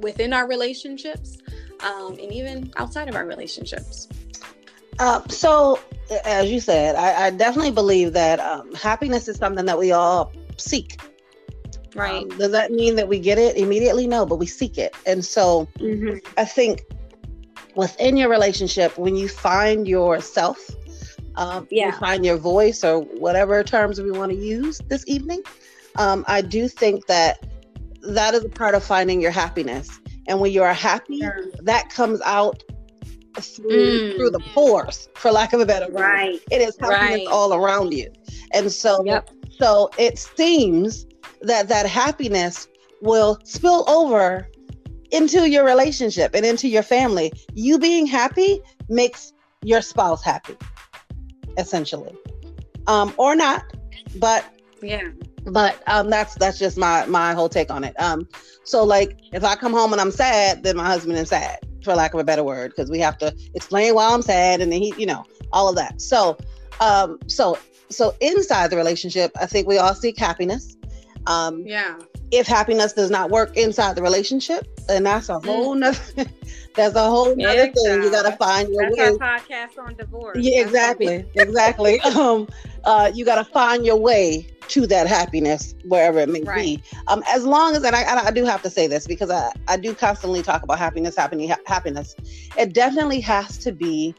within 0.00 0.32
our 0.32 0.48
relationships 0.48 1.38
um, 1.80 2.12
and 2.12 2.32
even 2.32 2.72
outside 2.76 3.08
of 3.08 3.14
our 3.14 3.26
relationships? 3.26 4.08
Uh, 4.98 5.22
so, 5.28 5.78
as 6.24 6.50
you 6.50 6.60
said, 6.60 6.96
I, 6.96 7.26
I 7.26 7.30
definitely 7.30 7.70
believe 7.70 8.12
that 8.14 8.40
um, 8.40 8.74
happiness 8.74 9.28
is 9.28 9.36
something 9.36 9.66
that 9.66 9.78
we 9.78 9.92
all 9.92 10.32
seek. 10.56 11.00
Right. 11.94 12.24
Um, 12.24 12.28
does 12.38 12.52
that 12.52 12.72
mean 12.72 12.96
that 12.96 13.08
we 13.08 13.18
get 13.18 13.38
it 13.38 13.56
immediately? 13.56 14.06
No, 14.06 14.26
but 14.26 14.36
we 14.36 14.46
seek 14.46 14.78
it. 14.78 14.94
And 15.06 15.24
so 15.24 15.68
mm-hmm. 15.78 16.18
I 16.36 16.44
think 16.44 16.82
within 17.74 18.16
your 18.16 18.28
relationship, 18.28 18.98
when 18.98 19.16
you 19.16 19.28
find 19.28 19.86
yourself, 19.86 20.58
um, 21.38 21.66
yeah. 21.70 21.86
you 21.86 21.92
find 21.92 22.24
your 22.24 22.36
voice 22.36 22.84
or 22.84 23.00
whatever 23.00 23.62
terms 23.62 24.00
we 24.00 24.10
want 24.10 24.32
to 24.32 24.36
use 24.36 24.80
this 24.88 25.04
evening, 25.06 25.42
um, 25.96 26.24
I 26.28 26.42
do 26.42 26.68
think 26.68 27.06
that 27.06 27.46
that 28.02 28.34
is 28.34 28.44
a 28.44 28.48
part 28.48 28.74
of 28.74 28.84
finding 28.84 29.20
your 29.20 29.30
happiness. 29.30 30.00
And 30.26 30.40
when 30.40 30.52
you 30.52 30.62
are 30.62 30.74
happy, 30.74 31.20
sure. 31.20 31.46
that 31.62 31.88
comes 31.90 32.20
out 32.22 32.62
through, 33.40 33.70
mm. 33.70 34.16
through 34.16 34.30
the 34.30 34.40
pores, 34.52 35.08
for 35.14 35.30
lack 35.30 35.52
of 35.52 35.60
a 35.60 35.66
better 35.66 35.90
word. 35.90 36.02
Right. 36.02 36.40
It 36.50 36.60
is 36.60 36.76
happiness 36.78 37.26
right. 37.26 37.26
all 37.28 37.54
around 37.54 37.92
you. 37.92 38.12
And 38.52 38.70
so, 38.70 39.04
yep. 39.04 39.30
so 39.58 39.90
it 39.96 40.18
seems 40.18 41.06
that 41.42 41.68
that 41.68 41.86
happiness 41.86 42.68
will 43.00 43.38
spill 43.44 43.88
over 43.88 44.48
into 45.12 45.48
your 45.48 45.64
relationship 45.64 46.34
and 46.34 46.44
into 46.44 46.68
your 46.68 46.82
family. 46.82 47.32
You 47.54 47.78
being 47.78 48.06
happy 48.06 48.60
makes 48.88 49.32
your 49.62 49.82
spouse 49.82 50.22
happy, 50.22 50.56
essentially, 51.58 52.16
um, 52.86 53.12
or 53.18 53.36
not. 53.36 53.64
But 54.16 54.44
yeah, 54.80 55.08
but 55.44 55.82
um, 55.86 56.08
that's 56.08 56.34
that's 56.36 56.58
just 56.58 56.78
my 56.78 57.04
my 57.06 57.34
whole 57.34 57.48
take 57.48 57.70
on 57.70 57.84
it. 57.84 58.00
Um, 58.00 58.26
so 58.64 58.84
like 58.84 59.18
if 59.32 59.44
I 59.44 59.54
come 59.56 59.72
home 59.72 59.92
and 59.92 60.00
I'm 60.00 60.10
sad, 60.10 60.62
then 60.62 60.76
my 60.76 60.86
husband 60.86 61.18
is 61.18 61.28
sad, 61.28 61.58
for 61.82 61.94
lack 61.94 62.14
of 62.14 62.20
a 62.20 62.24
better 62.24 62.44
word, 62.44 62.72
because 62.74 62.90
we 62.90 63.00
have 63.00 63.18
to 63.18 63.34
explain 63.54 63.94
why 63.94 64.08
I'm 64.12 64.22
sad, 64.22 64.60
and 64.60 64.72
then 64.72 64.80
he, 64.80 64.94
you 64.96 65.06
know, 65.06 65.24
all 65.52 65.68
of 65.68 65.76
that. 65.76 66.00
So, 66.00 66.38
um, 66.80 67.18
so 67.26 67.58
so 67.90 68.14
inside 68.20 68.70
the 68.70 68.76
relationship, 68.76 69.32
I 69.40 69.46
think 69.46 69.66
we 69.66 69.78
all 69.78 69.94
seek 69.94 70.18
happiness. 70.18 70.76
Um, 71.26 71.64
yeah. 71.66 71.98
If 72.30 72.46
happiness 72.46 72.92
does 72.92 73.10
not 73.10 73.30
work 73.30 73.56
inside 73.56 73.96
the 73.96 74.02
relationship, 74.02 74.66
then 74.86 75.04
that's 75.04 75.28
a 75.28 75.32
mm. 75.32 75.44
whole 75.44 75.74
mm. 75.74 75.80
nother. 75.80 76.30
that's 76.74 76.94
a 76.94 77.04
whole 77.08 77.34
yeah, 77.38 77.48
other 77.48 77.72
thing. 77.72 78.02
You 78.02 78.10
got 78.10 78.30
to 78.30 78.36
find 78.36 78.68
your 78.68 78.90
that's 78.90 78.96
way. 78.96 79.16
Our 79.20 79.38
podcast 79.38 79.78
on 79.78 79.94
divorce. 79.96 80.38
Yeah, 80.38 80.60
exactly, 80.60 81.24
exactly. 81.34 82.00
um, 82.16 82.48
uh, 82.84 83.10
you 83.14 83.24
got 83.24 83.36
to 83.36 83.44
find 83.44 83.84
your 83.84 83.96
way 83.96 84.46
to 84.68 84.86
that 84.86 85.06
happiness 85.06 85.74
wherever 85.84 86.18
it 86.18 86.28
may 86.28 86.42
right. 86.42 86.56
be. 86.56 86.82
Um, 87.06 87.22
as 87.26 87.44
long 87.44 87.74
as, 87.74 87.82
and 87.82 87.96
I, 87.96 88.26
I 88.26 88.30
do 88.30 88.44
have 88.44 88.62
to 88.62 88.70
say 88.70 88.86
this 88.86 89.06
because 89.06 89.30
I, 89.30 89.50
I 89.66 89.76
do 89.76 89.94
constantly 89.94 90.42
talk 90.42 90.62
about 90.62 90.78
happiness, 90.78 91.16
happening, 91.16 91.48
ha- 91.48 91.58
happiness. 91.66 92.14
It 92.56 92.74
definitely 92.74 93.20
has 93.20 93.58
to 93.58 93.72
be 93.72 94.14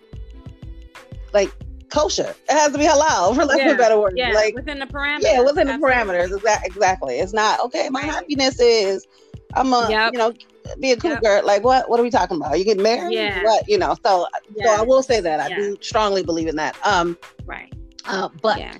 like 1.33 1.51
kosher. 1.89 2.35
It 2.49 2.51
has 2.51 2.71
to 2.71 2.77
be 2.77 2.85
halal, 2.85 3.35
for 3.35 3.45
lack 3.45 3.59
yeah. 3.59 3.69
of 3.69 3.75
a 3.75 3.77
better 3.77 3.99
word. 3.99 4.13
Yeah, 4.15 4.33
like 4.33 4.55
within 4.55 4.79
the 4.79 4.85
parameters. 4.85 5.21
Yeah, 5.21 5.41
within 5.41 5.69
Absolutely. 5.69 5.73
the 5.73 5.95
parameters. 5.95 6.35
Exactly. 6.35 6.67
Exactly. 6.67 7.19
It's 7.19 7.33
not 7.33 7.59
okay. 7.61 7.89
My 7.89 8.01
right. 8.01 8.09
happiness 8.09 8.59
is 8.59 9.05
I'm 9.55 9.73
a 9.73 9.87
yep. 9.89 10.13
you 10.13 10.19
know 10.19 10.33
be 10.79 10.91
a 10.91 10.97
cougar. 10.97 11.19
Yep. 11.23 11.43
Like 11.45 11.63
what? 11.63 11.89
What 11.89 11.99
are 11.99 12.03
we 12.03 12.09
talking 12.09 12.37
about? 12.37 12.51
Are 12.51 12.57
You 12.57 12.65
get 12.65 12.77
married? 12.77 13.13
Yeah. 13.13 13.43
What? 13.43 13.67
You 13.67 13.77
know. 13.77 13.95
So 14.05 14.27
so 14.63 14.69
I 14.69 14.81
will 14.81 15.03
say 15.03 15.19
that 15.19 15.39
I 15.39 15.47
yeah. 15.49 15.55
do 15.55 15.77
strongly 15.81 16.23
believe 16.23 16.47
in 16.47 16.55
that. 16.57 16.77
Um. 16.85 17.17
Right. 17.45 17.73
Uh, 18.05 18.29
but 18.41 18.59
yeah. 18.59 18.75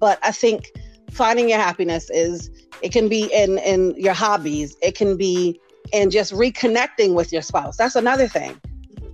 but 0.00 0.18
I 0.22 0.32
think 0.32 0.72
finding 1.10 1.48
your 1.48 1.58
happiness 1.58 2.10
is 2.10 2.50
it 2.82 2.92
can 2.92 3.08
be 3.08 3.32
in 3.32 3.58
in 3.58 3.94
your 3.96 4.14
hobbies. 4.14 4.76
It 4.82 4.96
can 4.96 5.16
be 5.16 5.60
in 5.92 6.10
just 6.10 6.32
reconnecting 6.32 7.14
with 7.14 7.32
your 7.32 7.42
spouse. 7.42 7.76
That's 7.76 7.96
another 7.96 8.28
thing 8.28 8.60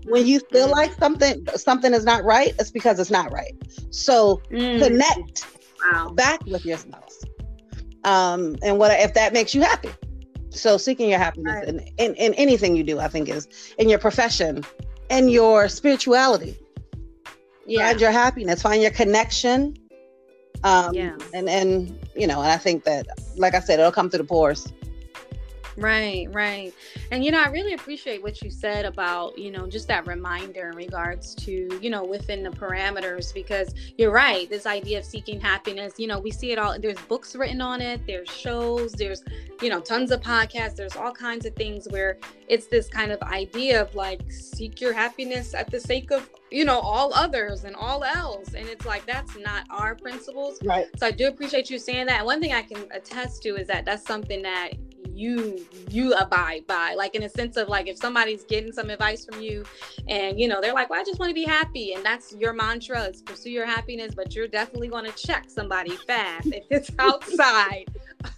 when 0.09 0.27
you 0.27 0.41
feel 0.41 0.69
mm. 0.69 0.73
like 0.73 0.93
something 0.95 1.47
something 1.57 1.95
is 1.95 2.05
not 2.05 2.25
right, 2.25 2.55
it's 2.59 2.71
because 2.71 2.99
it's 2.99 3.11
not 3.11 3.33
right. 3.33 3.53
So 3.91 4.43
mm. 4.51 4.79
connect 4.79 5.47
wow. 5.83 6.11
back 6.11 6.45
with 6.47 6.65
your 6.65 6.79
spouse. 6.79 7.25
Um, 8.05 8.57
and 8.63 8.79
what 8.79 8.91
if 8.99 9.15
that 9.15 9.33
makes 9.33 9.55
you 9.55 9.63
happy? 9.63 9.91
So 10.51 10.77
seeking 10.77 11.11
your 11.11 11.19
happiness 11.19 11.55
right. 11.55 11.69
in, 11.69 11.81
in, 11.99 12.15
in 12.15 12.35
anything 12.35 12.75
you 12.75 12.83
do, 12.83 12.99
I 12.99 13.09
think 13.09 13.29
is 13.29 13.49
in 13.79 13.89
your 13.89 13.99
profession, 13.99 14.65
in 15.11 15.29
your 15.29 15.69
spirituality. 15.69 16.57
Yeah. 17.67 17.89
Find 17.89 18.01
your 18.01 18.11
happiness, 18.11 18.63
find 18.63 18.81
your 18.81 18.91
connection. 18.91 19.77
Um, 20.65 20.93
yeah. 20.95 21.17
and 21.35 21.49
and 21.49 21.99
you 22.17 22.27
know, 22.27 22.41
and 22.41 22.51
I 22.51 22.57
think 22.57 22.85
that, 22.85 23.07
like 23.37 23.55
I 23.55 23.61
said, 23.61 23.79
it'll 23.79 23.93
come 23.93 24.11
through 24.11 24.19
the 24.19 24.25
pores. 24.25 24.73
Right, 25.79 26.27
right. 26.33 26.75
And 27.13 27.25
you 27.25 27.31
know, 27.31 27.41
I 27.41 27.49
really 27.49 27.75
appreciate 27.75 28.21
what 28.21 28.43
you 28.43 28.51
said 28.51 28.85
about, 28.85 29.39
you 29.39 29.53
know, 29.53 29.67
just 29.69 29.87
that 29.89 30.07
reminder 30.09 30.71
in 30.71 30.77
regards 30.77 31.37
to, 31.37 31.79
you 31.81 31.89
know, 31.89 32.05
within 32.05 32.43
the 32.43 32.51
parameters 32.51 33.33
because 33.33 33.73
you're 33.97 34.11
right, 34.11 34.51
this 34.51 34.67
idea 34.67 34.99
of 34.99 35.05
seeking 35.05 35.41
happiness, 35.41 35.95
you 35.97 36.09
know, 36.09 36.19
we 36.19 36.33
see 36.33 36.51
it 36.51 36.59
all 36.59 36.79
there's 36.79 36.99
books 37.03 37.37
written 37.37 37.61
on 37.61 37.81
it, 37.81 38.05
there's 38.07 38.29
shows, 38.29 38.93
there's, 38.93 39.23
you 39.63 39.71
know, 39.71 39.81
tons 39.81 40.11
of 40.11 40.21
podcasts, 40.21 40.75
there's 40.75 40.97
all 40.97 41.13
kinds 41.13 41.47
of 41.47 41.55
things 41.55 41.87
where 41.91 42.19
it's 42.49 42.67
this 42.67 42.89
kind 42.89 43.13
of 43.13 43.23
idea 43.23 43.81
of 43.81 43.95
like 43.95 44.21
seek 44.33 44.81
your 44.81 44.93
happiness 44.93 45.55
at 45.55 45.71
the 45.71 45.79
sake 45.79 46.11
of, 46.11 46.29
you 46.51 46.65
know, 46.65 46.81
all 46.81 47.15
others 47.15 47.65
and 47.65 47.77
all 47.77 48.03
else. 48.03 48.55
And 48.55 48.67
it's 48.69 48.85
like 48.85 49.07
that's 49.07 49.37
not 49.37 49.65
our 49.71 49.95
principles. 49.95 50.59
Right. 50.65 50.87
So 50.97 51.07
I 51.07 51.13
do 51.13 51.29
appreciate 51.29 51.71
you 51.71 51.79
saying 51.79 52.07
that. 52.07 52.19
And 52.19 52.27
one 52.27 52.41
thing 52.41 52.53
I 52.53 52.63
can 52.63 52.85
attest 52.91 53.43
to 53.45 53.57
is 53.57 53.69
that 53.69 53.85
that's 53.85 54.05
something 54.05 54.43
that 54.43 54.73
you 55.19 55.65
you 55.91 56.15
abide 56.15 56.67
by. 56.67 56.95
Like 56.95 57.15
in 57.15 57.25
a 57.25 57.29
sense 57.29 57.57
of 57.57 57.69
like 57.69 57.89
if 57.89 57.97
somebody's 57.97 58.45
getting 58.45 58.73
some 58.73 58.91
advice 58.91 59.25
from 59.25 59.41
you 59.41 59.65
and 60.09 60.39
you 60.39 60.49
know 60.49 60.61
they're 60.61 60.75
like 60.75 60.91
well 60.91 61.01
i 61.01 61.05
just 61.05 61.19
want 61.19 61.31
to 61.31 61.35
be 61.35 61.45
happy 61.45 61.93
and 61.93 62.05
that's 62.05 62.33
your 62.35 62.53
mantra 62.53 63.03
is 63.03 63.23
pursue 63.23 63.51
your 63.51 63.67
happiness 63.67 64.15
but 64.15 64.35
you're 64.35 64.49
definitely 64.49 64.89
going 64.89 65.05
to 65.05 65.13
check 65.13 65.45
somebody 65.49 65.97
fast 65.97 66.47
if 66.47 66.65
it's 66.71 66.91
outside 66.99 67.87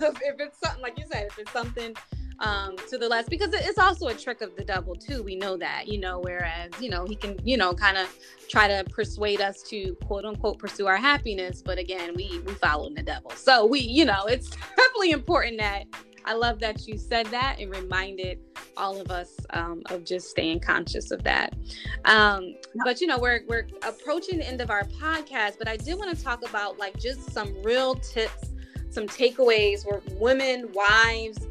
if 0.00 0.40
it's 0.40 0.58
something 0.60 0.82
like 0.82 0.98
you 0.98 1.04
said 1.10 1.26
if 1.26 1.38
it's 1.38 1.52
something 1.52 1.94
um, 2.40 2.76
to 2.88 2.96
the 2.96 3.08
less 3.08 3.28
because 3.28 3.52
it's 3.52 3.78
also 3.78 4.08
a 4.08 4.14
trick 4.14 4.40
of 4.40 4.56
the 4.56 4.64
devil 4.64 4.94
too. 4.94 5.22
We 5.22 5.36
know 5.36 5.56
that, 5.58 5.88
you 5.88 5.98
know, 5.98 6.20
whereas, 6.20 6.70
you 6.80 6.88
know, 6.88 7.04
he 7.04 7.14
can, 7.14 7.38
you 7.44 7.56
know, 7.56 7.74
kind 7.74 7.96
of 7.96 8.14
try 8.48 8.66
to 8.66 8.84
persuade 8.90 9.40
us 9.40 9.62
to 9.64 9.94
quote 10.06 10.24
unquote 10.24 10.58
pursue 10.58 10.86
our 10.86 10.96
happiness. 10.96 11.62
But 11.62 11.78
again, 11.78 12.14
we 12.16 12.40
we 12.46 12.54
follow 12.54 12.90
the 12.90 13.02
devil. 13.02 13.30
So 13.36 13.66
we, 13.66 13.80
you 13.80 14.04
know, 14.04 14.24
it's 14.26 14.50
definitely 14.76 15.10
important 15.10 15.58
that 15.58 15.84
I 16.24 16.34
love 16.34 16.60
that 16.60 16.86
you 16.86 16.98
said 16.98 17.26
that 17.26 17.56
and 17.60 17.74
reminded 17.74 18.38
all 18.76 19.00
of 19.00 19.10
us 19.10 19.36
um, 19.50 19.82
of 19.86 20.04
just 20.04 20.30
staying 20.30 20.60
conscious 20.60 21.10
of 21.10 21.22
that. 21.24 21.54
Um, 22.04 22.54
but 22.84 23.00
you 23.00 23.06
know, 23.06 23.18
we're 23.18 23.40
we're 23.48 23.66
approaching 23.86 24.38
the 24.38 24.48
end 24.48 24.60
of 24.60 24.70
our 24.70 24.84
podcast, 24.84 25.58
but 25.58 25.68
I 25.68 25.76
did 25.76 25.98
want 25.98 26.16
to 26.16 26.22
talk 26.22 26.48
about 26.48 26.78
like 26.78 26.98
just 26.98 27.32
some 27.32 27.54
real 27.62 27.94
tips, 27.96 28.50
some 28.90 29.06
takeaways 29.06 29.84
where 29.84 30.00
women, 30.18 30.70
wives, 30.72 31.46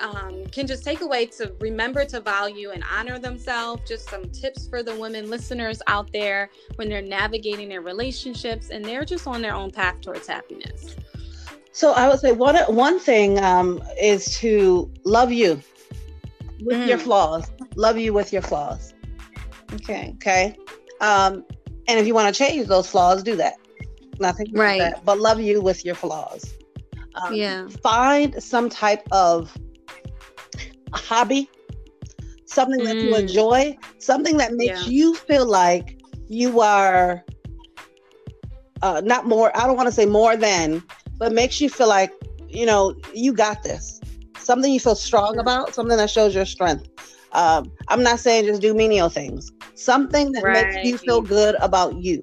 um, 0.00 0.46
can 0.46 0.66
just 0.66 0.84
take 0.84 1.00
away 1.00 1.26
to 1.26 1.54
remember 1.60 2.04
to 2.06 2.20
value 2.20 2.70
and 2.70 2.84
honor 2.90 3.18
themselves. 3.18 3.82
Just 3.86 4.08
some 4.08 4.28
tips 4.30 4.68
for 4.68 4.82
the 4.82 4.94
women 4.96 5.30
listeners 5.30 5.80
out 5.86 6.12
there 6.12 6.50
when 6.76 6.88
they're 6.88 7.02
navigating 7.02 7.68
their 7.68 7.80
relationships 7.80 8.70
and 8.70 8.84
they're 8.84 9.04
just 9.04 9.26
on 9.26 9.42
their 9.42 9.54
own 9.54 9.70
path 9.70 10.00
towards 10.00 10.26
happiness. 10.26 10.96
So 11.72 11.92
I 11.92 12.08
would 12.08 12.20
say 12.20 12.32
one 12.32 12.56
one 12.74 12.98
thing 12.98 13.42
um, 13.42 13.82
is 14.00 14.38
to 14.38 14.90
love 15.04 15.32
you 15.32 15.60
with 16.62 16.78
mm. 16.78 16.88
your 16.88 16.98
flaws. 16.98 17.50
Love 17.76 17.98
you 17.98 18.12
with 18.12 18.32
your 18.32 18.42
flaws. 18.42 18.94
Okay. 19.74 20.12
Okay. 20.16 20.56
Um, 21.00 21.44
and 21.88 21.98
if 21.98 22.06
you 22.06 22.14
want 22.14 22.32
to 22.32 22.38
change 22.38 22.66
those 22.68 22.88
flaws, 22.88 23.22
do 23.22 23.36
that. 23.36 23.54
Nothing 24.20 24.52
right. 24.52 24.78
That, 24.78 25.04
but 25.04 25.18
love 25.18 25.40
you 25.40 25.60
with 25.60 25.84
your 25.84 25.94
flaws. 25.94 26.54
Um, 27.16 27.34
yeah. 27.34 27.68
Find 27.82 28.42
some 28.42 28.68
type 28.68 29.02
of 29.12 29.56
hobby, 30.94 31.48
something 32.46 32.80
mm. 32.80 32.84
that 32.84 32.96
you 32.96 33.12
mm. 33.12 33.20
enjoy, 33.20 33.76
something 33.98 34.36
that 34.36 34.54
makes 34.54 34.86
yeah. 34.86 34.92
you 34.92 35.14
feel 35.14 35.46
like 35.46 36.00
you 36.28 36.60
are 36.60 37.24
uh, 38.82 39.00
not 39.04 39.26
more. 39.26 39.56
I 39.56 39.66
don't 39.66 39.76
want 39.76 39.88
to 39.88 39.94
say 39.94 40.06
more 40.06 40.36
than, 40.36 40.82
but 41.18 41.32
makes 41.32 41.60
you 41.60 41.68
feel 41.68 41.88
like, 41.88 42.12
you 42.48 42.66
know, 42.66 42.94
you 43.12 43.32
got 43.32 43.62
this. 43.62 44.00
Something 44.38 44.72
you 44.72 44.80
feel 44.80 44.94
strong 44.94 45.38
about, 45.38 45.74
something 45.74 45.96
that 45.96 46.10
shows 46.10 46.34
your 46.34 46.44
strength. 46.44 46.88
Um, 47.32 47.72
I'm 47.88 48.02
not 48.02 48.20
saying 48.20 48.44
just 48.44 48.62
do 48.62 48.74
menial 48.74 49.08
things. 49.08 49.50
Something 49.74 50.32
that 50.32 50.44
right. 50.44 50.74
makes 50.74 50.86
you 50.86 50.98
feel 50.98 51.20
good 51.20 51.56
about 51.60 51.96
you. 51.96 52.22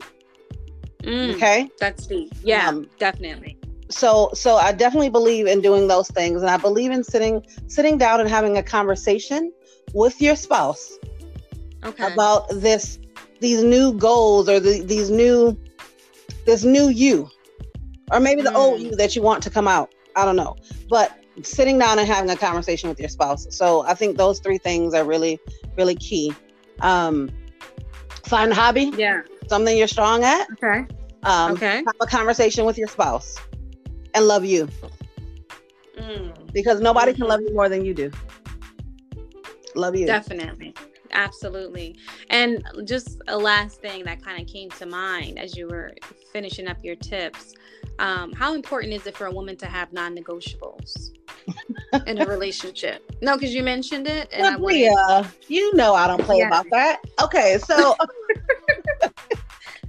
Mm, 1.03 1.33
okay, 1.33 1.69
that's 1.79 2.05
deep. 2.05 2.31
Yeah, 2.43 2.69
um, 2.69 2.87
definitely. 2.99 3.57
So, 3.91 4.31
so 4.33 4.55
I 4.55 4.71
definitely 4.71 5.09
believe 5.09 5.47
in 5.47 5.61
doing 5.61 5.87
those 5.87 6.07
things, 6.07 6.41
and 6.41 6.49
I 6.49 6.57
believe 6.57 6.91
in 6.91 7.03
sitting 7.03 7.45
sitting 7.67 7.97
down 7.97 8.19
and 8.19 8.29
having 8.29 8.57
a 8.57 8.63
conversation 8.63 9.51
with 9.93 10.21
your 10.21 10.35
spouse 10.35 10.97
okay. 11.83 12.11
about 12.11 12.47
this 12.49 12.99
these 13.39 13.63
new 13.63 13.93
goals 13.93 14.47
or 14.47 14.59
the, 14.59 14.81
these 14.81 15.09
new 15.09 15.57
this 16.45 16.63
new 16.63 16.89
you 16.89 17.29
or 18.11 18.19
maybe 18.19 18.41
the 18.41 18.51
mm. 18.51 18.55
old 18.55 18.81
you 18.81 18.95
that 18.95 19.15
you 19.15 19.21
want 19.21 19.43
to 19.43 19.49
come 19.49 19.67
out. 19.67 19.93
I 20.15 20.25
don't 20.25 20.35
know. 20.35 20.55
But 20.89 21.17
sitting 21.43 21.79
down 21.79 21.97
and 21.97 22.07
having 22.07 22.29
a 22.29 22.35
conversation 22.35 22.89
with 22.89 22.99
your 22.99 23.09
spouse. 23.09 23.47
So 23.49 23.83
I 23.83 23.93
think 23.93 24.17
those 24.17 24.39
three 24.39 24.57
things 24.57 24.93
are 24.93 25.03
really, 25.03 25.39
really 25.77 25.95
key. 25.95 26.33
Um, 26.81 27.29
find 28.25 28.51
a 28.51 28.55
hobby. 28.55 28.91
Yeah. 28.95 29.21
Something 29.47 29.77
you're 29.77 29.87
strong 29.87 30.23
at. 30.23 30.47
Okay. 30.51 30.85
Um, 31.23 31.53
okay. 31.53 31.77
Have 31.77 31.95
a 32.01 32.05
conversation 32.05 32.65
with 32.65 32.77
your 32.77 32.87
spouse 32.87 33.37
and 34.13 34.27
love 34.27 34.45
you. 34.45 34.67
Mm. 35.97 36.53
Because 36.53 36.79
nobody 36.79 37.13
can 37.13 37.21
mm-hmm. 37.21 37.29
love 37.29 37.41
you 37.41 37.53
more 37.53 37.69
than 37.69 37.85
you 37.85 37.93
do. 37.93 38.11
Love 39.75 39.95
you. 39.95 40.05
Definitely. 40.05 40.75
Absolutely. 41.11 41.97
And 42.29 42.63
just 42.85 43.21
a 43.27 43.37
last 43.37 43.81
thing 43.81 44.03
that 44.05 44.23
kind 44.23 44.41
of 44.41 44.47
came 44.47 44.69
to 44.71 44.85
mind 44.85 45.39
as 45.39 45.57
you 45.57 45.67
were 45.67 45.93
finishing 46.31 46.67
up 46.67 46.77
your 46.83 46.95
tips 46.95 47.53
um, 47.99 48.31
how 48.33 48.55
important 48.55 48.93
is 48.93 49.05
it 49.05 49.15
for 49.15 49.27
a 49.27 49.31
woman 49.31 49.55
to 49.57 49.67
have 49.67 49.93
non-negotiables 49.93 51.11
in 52.07 52.19
a 52.19 52.25
relationship? 52.25 53.03
No, 53.21 53.37
because 53.37 53.53
you 53.53 53.61
mentioned 53.63 54.07
it. 54.07 54.27
And 54.31 54.59
well, 54.61 54.75
yeah, 54.75 55.27
you 55.47 55.75
know 55.75 55.93
I 55.93 56.07
don't 56.07 56.23
play 56.23 56.39
yeah. 56.39 56.47
about 56.47 56.65
that. 56.71 57.01
Okay, 57.21 57.59
so 57.63 57.95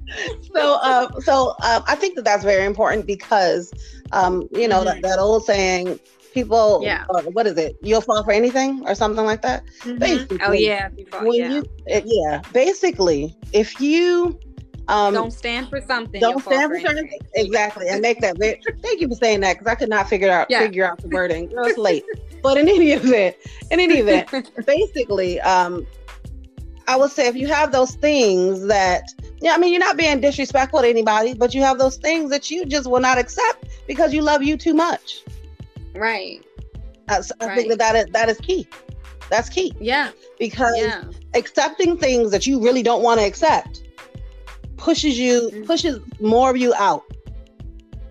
so 0.55 0.79
uh, 0.83 1.21
so 1.21 1.55
uh, 1.61 1.81
I 1.87 1.95
think 1.95 2.17
that 2.17 2.25
that's 2.25 2.45
very 2.45 2.67
important 2.67 3.07
because 3.07 3.73
um, 4.13 4.49
you 4.53 4.69
know 4.69 4.79
mm-hmm. 4.85 5.01
that, 5.01 5.03
that 5.03 5.19
old 5.19 5.45
saying 5.45 5.99
people 6.33 6.81
yeah 6.83 7.05
uh, 7.11 7.23
what 7.23 7.47
is 7.47 7.57
it 7.59 7.77
you'll 7.83 8.01
fall 8.01 8.23
for 8.25 8.33
anything 8.33 8.83
or 8.87 8.95
something 8.95 9.25
like 9.25 9.43
that 9.43 9.65
mm-hmm. 9.81 9.99
basically 9.99 10.39
oh 10.43 10.53
yeah 10.53 10.89
before, 10.89 11.25
when 11.25 11.35
yeah. 11.35 11.51
you 11.51 11.65
it, 11.87 12.05
yeah 12.07 12.41
basically 12.53 13.37
if 13.53 13.81
you 13.81 14.39
um, 14.89 15.15
don't 15.15 15.33
stand 15.33 15.69
for 15.69 15.81
something. 15.81 16.21
Don't 16.21 16.43
stand 16.43 16.73
for, 16.73 16.81
something. 16.81 17.09
Exactly, 17.35 17.89
and 17.89 18.03
make 18.03 18.21
that. 18.21 18.37
Very, 18.39 18.61
thank 18.83 19.01
you 19.01 19.09
for 19.09 19.15
saying 19.15 19.41
that 19.41 19.59
because 19.59 19.67
I 19.71 19.75
could 19.75 19.89
not 19.89 20.09
figure 20.09 20.31
out 20.31 20.49
yeah. 20.51 20.61
figure 20.61 20.85
out 20.85 21.01
the 21.01 21.09
wording. 21.09 21.51
It 21.51 21.57
was 21.57 21.79
late, 21.79 22.05
but 22.43 22.59
in 22.59 22.69
any 22.69 22.91
event, 22.93 23.37
in 23.71 23.81
any 23.81 23.99
event, 23.99 24.51
basically, 24.67 25.41
um, 25.41 25.87
I 26.89 26.97
would 26.97 27.11
say 27.11 27.29
if 27.29 27.37
you 27.37 27.47
have 27.49 27.73
those 27.73 27.95
things 27.95 28.67
that, 28.67 29.05
yeah, 29.43 29.55
I 29.55 29.59
mean, 29.59 29.73
you're 29.73 29.81
not 29.81 29.97
being 29.97 30.21
disrespectful 30.21 30.83
to 30.83 30.89
anybody, 30.89 31.35
but 31.35 31.53
you 31.53 31.63
have 31.63 31.79
those 31.79 31.97
things 31.97 32.31
that 32.31 32.49
you 32.49 32.65
just 32.65 32.89
will 32.89 33.01
not 33.01 33.19
accept 33.19 33.67
because 33.89 34.15
you 34.15 34.23
love 34.23 34.43
you 34.43 34.57
too 34.57 34.73
much. 34.73 35.25
Right. 35.95 36.45
Uh, 37.09 37.23
so 37.23 37.35
I 37.41 37.47
right. 37.47 37.57
think 37.57 37.69
that 37.71 37.79
that 37.79 37.97
is, 37.97 38.07
that 38.13 38.29
is 38.29 38.39
key. 38.39 38.69
That's 39.31 39.49
key. 39.49 39.75
Yeah. 39.81 40.13
Because 40.39 40.77
yeah. 40.79 41.05
accepting 41.35 41.99
things 41.99 42.31
that 42.31 42.47
you 42.47 42.63
really 42.63 42.85
don't 42.85 43.03
want 43.03 43.19
to 43.19 43.27
accept 43.27 43.83
pushes 44.77 45.19
you 45.19 45.51
mm-hmm. 45.53 45.65
pushes 45.65 46.01
more 46.21 46.51
of 46.51 46.57
you 46.57 46.73
out. 46.75 47.03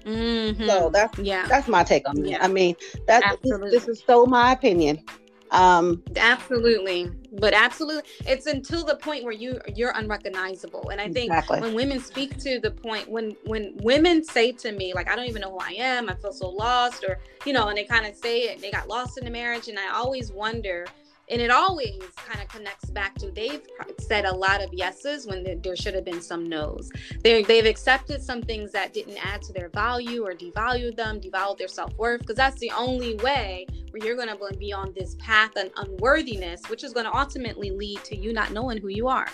Mm-hmm. 0.05 0.65
So 0.65 0.89
that's 0.89 1.17
yeah. 1.19 1.45
That's 1.47 1.67
my 1.67 1.83
take 1.83 2.09
on 2.09 2.17
it. 2.25 2.31
Yeah. 2.31 2.43
I 2.43 2.47
mean, 2.47 2.75
that's 3.07 3.37
this, 3.41 3.57
this 3.71 3.87
is 3.87 4.03
so 4.05 4.25
my 4.25 4.51
opinion. 4.51 5.03
Um, 5.51 6.01
absolutely, 6.15 7.09
but 7.31 7.53
absolutely, 7.53 8.03
it's 8.25 8.45
until 8.45 8.83
the 8.83 8.95
point 8.95 9.23
where 9.23 9.33
you 9.33 9.59
you're 9.75 9.91
unrecognizable. 9.91 10.89
And 10.89 10.99
I 10.99 11.05
think 11.09 11.31
exactly. 11.31 11.61
when 11.61 11.73
women 11.73 11.99
speak 11.99 12.37
to 12.39 12.59
the 12.59 12.71
point 12.71 13.09
when 13.09 13.35
when 13.45 13.77
women 13.81 14.23
say 14.23 14.51
to 14.53 14.71
me 14.71 14.93
like, 14.93 15.09
I 15.09 15.15
don't 15.15 15.27
even 15.27 15.41
know 15.41 15.51
who 15.51 15.59
I 15.59 15.75
am, 15.77 16.09
I 16.09 16.15
feel 16.15 16.33
so 16.33 16.49
lost, 16.49 17.03
or 17.03 17.19
you 17.45 17.53
know, 17.53 17.69
and 17.69 17.77
they 17.77 17.85
kind 17.85 18.05
of 18.05 18.15
say 18.15 18.43
it, 18.43 18.61
they 18.61 18.71
got 18.71 18.87
lost 18.87 19.17
in 19.17 19.25
the 19.25 19.31
marriage, 19.31 19.67
and 19.67 19.79
I 19.79 19.93
always 19.93 20.31
wonder 20.31 20.85
and 21.31 21.41
it 21.41 21.49
always 21.49 22.01
kind 22.15 22.41
of 22.41 22.49
connects 22.49 22.89
back 22.89 23.15
to 23.15 23.31
they've 23.31 23.61
said 23.99 24.25
a 24.25 24.35
lot 24.35 24.61
of 24.61 24.71
yeses 24.73 25.25
when 25.25 25.61
there 25.61 25.75
should 25.75 25.95
have 25.95 26.03
been 26.03 26.21
some 26.21 26.47
nos. 26.47 26.91
they 27.23 27.41
they've 27.43 27.65
accepted 27.65 28.21
some 28.21 28.41
things 28.41 28.71
that 28.73 28.93
didn't 28.93 29.17
add 29.25 29.41
to 29.41 29.53
their 29.53 29.69
value 29.69 30.25
or 30.25 30.33
devalued 30.33 30.95
them, 30.95 31.19
devalued 31.19 31.57
their 31.57 31.69
self 31.69 31.95
worth, 31.97 32.19
because 32.19 32.35
that's 32.35 32.59
the 32.59 32.71
only 32.71 33.15
way 33.15 33.65
where 33.91 34.05
you're 34.05 34.15
going 34.15 34.27
to 34.27 34.57
be 34.57 34.73
on 34.73 34.93
this 34.95 35.15
path 35.19 35.51
and 35.55 35.71
unworthiness, 35.77 36.61
which 36.69 36.83
is 36.83 36.93
going 36.93 37.05
to 37.05 37.15
ultimately 37.15 37.71
lead 37.71 38.03
to 38.03 38.15
you 38.15 38.33
not 38.33 38.51
knowing 38.51 38.77
who 38.77 38.89
you 38.89 39.07
are. 39.07 39.27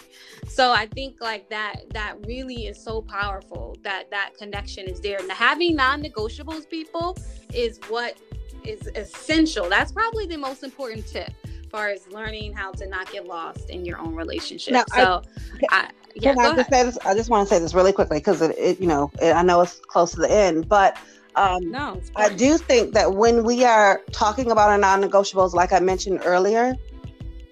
So 0.47 0.71
I 0.71 0.85
think 0.87 1.17
like 1.19 1.49
that 1.49 1.81
that 1.93 2.15
really 2.25 2.67
is 2.67 2.81
so 2.81 3.01
powerful 3.01 3.75
that 3.83 4.09
that 4.11 4.31
connection 4.37 4.87
is 4.87 4.99
there. 4.99 5.19
And 5.19 5.31
having 5.31 5.75
non-negotiables, 5.75 6.69
people, 6.69 7.17
is 7.53 7.79
what 7.87 8.17
is 8.63 8.89
essential. 8.95 9.69
That's 9.69 9.91
probably 9.91 10.27
the 10.27 10.37
most 10.37 10.63
important 10.63 11.07
tip 11.07 11.31
far 11.77 11.89
as 11.89 12.07
learning 12.07 12.53
how 12.53 12.71
to 12.71 12.87
not 12.87 13.11
get 13.11 13.27
lost 13.27 13.69
in 13.69 13.85
your 13.85 13.99
own 13.99 14.15
relationship. 14.15 14.73
Now, 14.73 14.85
so, 14.95 15.21
I, 15.69 15.85
I 15.85 15.89
yeah, 16.15 16.33
I 16.39 16.55
just 16.55 16.69
say 16.71 16.83
this? 16.83 16.97
I 17.05 17.13
just 17.13 17.29
want 17.29 17.47
to 17.47 17.53
say 17.53 17.59
this 17.59 17.75
really 17.75 17.93
quickly 17.93 18.17
because 18.17 18.41
it, 18.41 18.57
it, 18.57 18.79
you 18.79 18.87
know, 18.87 19.11
it, 19.21 19.35
I 19.35 19.43
know 19.43 19.61
it's 19.61 19.79
close 19.87 20.11
to 20.13 20.21
the 20.21 20.31
end, 20.31 20.67
but 20.67 20.97
um, 21.35 21.69
no, 21.69 22.01
I 22.15 22.33
do 22.33 22.57
think 22.57 22.95
that 22.95 23.13
when 23.13 23.43
we 23.43 23.63
are 23.63 24.01
talking 24.11 24.49
about 24.49 24.71
our 24.71 24.77
non-negotiables, 24.79 25.53
like 25.53 25.71
I 25.71 25.79
mentioned 25.79 26.21
earlier, 26.25 26.75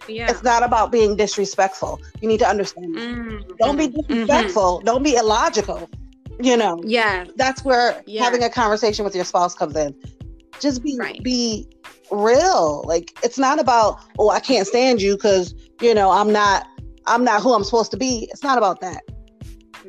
yeah. 0.08 0.32
it's 0.32 0.42
not 0.42 0.64
about 0.64 0.92
being 0.92 1.16
disrespectful. 1.16 2.02
You 2.20 2.28
need 2.28 2.40
to 2.40 2.48
understand. 2.48 2.96
Mm-hmm. 2.96 3.52
Don't 3.60 3.78
be 3.78 3.90
mm-hmm. 3.90 4.02
disrespectful. 4.02 4.78
Mm-hmm. 4.78 4.86
Don't 4.86 5.04
be 5.04 5.16
illogical. 5.18 5.88
You 6.42 6.58
know. 6.58 6.82
Yeah. 6.84 7.26
That's 7.36 7.64
where 7.64 8.02
yeah. 8.08 8.24
having 8.24 8.44
a 8.44 8.50
conversation 8.50 9.06
with 9.06 9.16
your 9.16 9.24
spouse 9.24 9.54
comes 9.54 9.76
in. 9.76 9.94
Just 10.60 10.84
be 10.84 10.98
right. 10.98 11.22
be 11.24 11.68
real. 12.12 12.84
Like 12.86 13.18
it's 13.24 13.38
not 13.38 13.60
about, 13.60 14.00
oh, 14.20 14.30
I 14.30 14.40
can't 14.40 14.68
stand 14.68 15.02
you 15.02 15.16
because, 15.16 15.54
you 15.82 15.94
know, 15.94 16.12
I'm 16.12 16.32
not 16.32 16.68
I'm 17.08 17.24
not 17.24 17.42
who 17.42 17.54
I'm 17.54 17.64
supposed 17.64 17.92
to 17.92 17.98
be. 17.98 18.28
It's 18.32 18.44
not 18.44 18.58
about 18.58 18.82
that. 18.82 19.02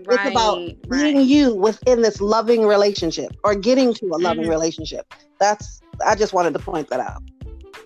Right, 0.05 0.21
it's 0.21 0.31
about 0.31 0.59
right. 0.59 1.15
being 1.15 1.21
you 1.21 1.55
within 1.55 2.03
this 2.03 2.21
loving 2.21 2.67
relationship 2.67 3.35
or 3.45 3.55
getting 3.55 3.95
to 3.95 4.07
a 4.07 4.19
loving 4.19 4.43
mm-hmm. 4.43 4.51
relationship. 4.51 5.13
That's 5.41 5.81
I 6.05 6.15
just 6.15 6.33
wanted 6.33 6.53
to 6.53 6.59
point 6.59 6.89
that 6.91 7.01
out. 7.01 7.23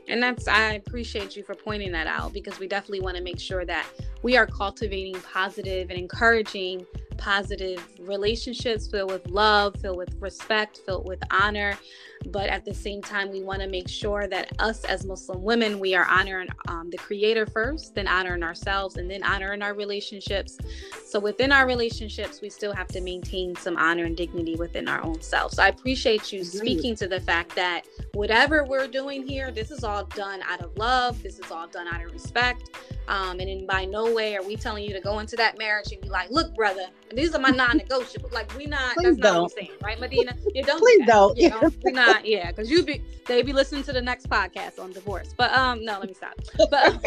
And 0.09 0.21
that's 0.21 0.49
I 0.49 0.73
appreciate 0.73 1.37
you 1.37 1.45
for 1.45 1.55
pointing 1.55 1.93
that 1.93 2.09
out 2.09 2.33
because 2.33 2.59
we 2.59 2.67
definitely 2.67 3.01
want 3.01 3.17
to 3.17 3.23
make 3.23 3.39
sure 3.39 3.65
that 3.65 3.87
we 4.23 4.37
are 4.37 4.47
cultivating 4.47 5.21
positive 5.21 5.89
and 5.91 5.99
encouraging 5.99 6.85
positive 7.21 7.87
relationships 8.01 8.89
filled 8.89 9.13
with 9.13 9.29
love, 9.29 9.77
filled 9.81 9.99
with 9.99 10.15
respect, 10.21 10.81
filled 10.87 11.07
with 11.07 11.23
honor. 11.31 11.79
But 12.27 12.49
at 12.49 12.65
the 12.65 12.75
same 12.75 13.01
time, 13.01 13.31
we 13.31 13.43
want 13.43 13.61
to 13.61 13.69
make 13.69 13.89
sure 13.89 14.27
that 14.27 14.53
us 14.59 14.85
as 14.85 15.07
Muslim 15.07 15.43
women, 15.43 15.79
we 15.79 15.95
are 15.95 16.07
honoring 16.07 16.49
um, 16.69 16.91
the 16.91 16.99
Creator 16.99 17.47
first, 17.47 17.95
then 17.95 18.07
honoring 18.07 18.43
ourselves, 18.43 18.97
and 18.97 19.11
then 19.11 19.23
honoring 19.23 19.63
our 19.63 19.75
relationships. 19.75 20.59
So 21.07 21.19
within 21.19 21.51
our 21.51 21.67
relationships, 21.67 22.41
we 22.41 22.51
still 22.51 22.75
have 22.75 22.89
to 22.89 23.01
maintain 23.01 23.57
some 23.57 23.77
honor 23.77 24.05
and 24.05 24.17
dignity 24.17 24.57
within 24.57 24.89
our 24.89 25.03
own 25.03 25.23
self. 25.23 25.53
So 25.53 25.63
I 25.63 25.69
appreciate 25.69 26.33
you 26.33 26.45
speaking 26.45 26.95
to 26.97 27.07
the 27.07 27.21
fact 27.21 27.55
that 27.57 27.87
whatever 28.13 28.65
we're 28.65 28.89
doing 28.89 29.27
here, 29.27 29.51
this 29.51 29.71
is 29.71 29.85
all 29.85 30.05
done 30.05 30.41
out 30.43 30.61
of 30.61 30.77
love, 30.77 31.23
this 31.23 31.39
is 31.39 31.51
all 31.51 31.69
done 31.69 31.89
out 31.89 32.05
of 32.05 32.13
respect. 32.13 32.71
Um, 33.11 33.41
and 33.41 33.51
in 33.51 33.67
by 33.67 33.85
no 33.85 34.15
way 34.15 34.37
are 34.37 34.43
we 34.43 34.55
telling 34.55 34.85
you 34.85 34.93
to 34.93 35.01
go 35.01 35.19
into 35.19 35.35
that 35.35 35.59
marriage 35.59 35.91
and 35.91 36.01
be 36.01 36.09
like, 36.09 36.31
look, 36.31 36.55
brother, 36.55 36.87
these 37.13 37.35
are 37.35 37.41
my 37.41 37.51
non-negotiables. 37.51 38.33
Like 38.33 38.57
we 38.57 38.67
not 38.67 38.95
Please 38.95 39.17
that's 39.17 39.17
don't. 39.17 39.35
not 39.35 39.43
what 39.43 39.53
we're 39.57 39.63
saying, 39.65 39.79
right, 39.83 39.99
Madeenah? 39.99 40.39
You 40.55 40.63
don't 40.63 40.79
Please 40.79 41.01
do 41.01 41.07
don't. 41.07 41.37
You 41.37 41.51
know, 41.51 41.71
we're 41.83 41.91
not, 41.91 42.25
yeah, 42.25 42.53
because 42.53 42.71
you'd 42.71 42.87
be 42.87 43.03
they'd 43.27 43.45
be 43.45 43.53
listening 43.53 43.83
to 43.85 43.93
the 43.93 44.01
next 44.01 44.31
podcast 44.31 44.79
on 44.79 44.93
divorce. 44.93 45.35
But 45.37 45.53
um 45.53 45.85
no, 45.85 45.99
let 45.99 46.07
me 46.09 46.15
stop. 46.15 46.35
But 46.71 47.05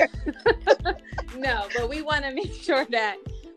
no, 1.38 1.68
but 1.74 1.88
we 1.90 2.02
want 2.02 2.26
to 2.26 2.34
make 2.34 2.54
sure 2.54 2.86
that 2.92 3.16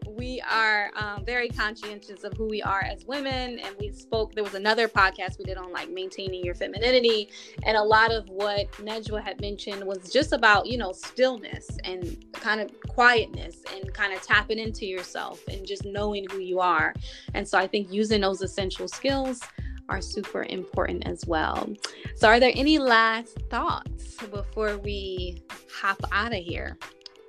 we 0.09 0.40
are 0.51 0.90
um, 0.97 1.25
very 1.25 1.49
conscientious 1.49 2.25
of 2.25 2.33
who 2.35 2.47
we 2.47 2.62
are 2.62 2.83
as 2.83 3.05
women. 3.05 3.59
And 3.59 3.75
we 3.79 3.90
spoke, 3.92 4.35
there 4.35 4.45
was 4.45 4.55
another 4.55 4.88
podcast 4.88 5.38
we 5.38 5.45
did 5.45 5.57
on 5.57 5.73
like 5.73 5.90
maintaining 5.90 6.45
your 6.45 6.55
femininity. 6.55 7.29
And 7.64 7.77
a 7.77 7.83
lot 7.83 8.12
of 8.12 8.29
what 8.29 8.71
Nejwa 8.73 9.23
had 9.23 9.40
mentioned 9.40 9.85
was 9.85 10.12
just 10.12 10.33
about, 10.33 10.66
you 10.66 10.79
know, 10.79 10.92
stillness 10.92 11.69
and 11.85 12.25
kind 12.33 12.61
of 12.61 12.71
quietness 12.88 13.62
and 13.75 13.92
kind 13.92 14.12
of 14.12 14.23
tapping 14.23 14.59
into 14.59 14.87
yourself 14.87 15.42
and 15.49 15.66
just 15.66 15.85
knowing 15.85 16.27
who 16.31 16.38
you 16.38 16.61
are. 16.61 16.95
And 17.35 17.47
so 17.47 17.59
I 17.59 17.66
think 17.66 17.92
using 17.92 18.21
those 18.21 18.42
essential 18.42 18.88
skills 18.88 19.40
are 19.88 20.01
super 20.01 20.45
important 20.45 21.07
as 21.07 21.27
well. 21.27 21.69
So, 22.16 22.29
are 22.29 22.40
there 22.40 22.53
any 22.55 22.79
last 22.79 23.38
thoughts 23.51 24.16
before 24.31 24.79
we 24.79 25.42
hop 25.71 26.01
out 26.11 26.33
of 26.33 26.42
here 26.42 26.77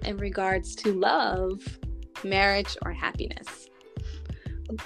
in 0.03 0.17
regards 0.17 0.75
to 0.77 0.93
love? 0.93 1.61
Marriage, 2.23 2.77
or 2.83 2.91
happiness? 2.91 3.69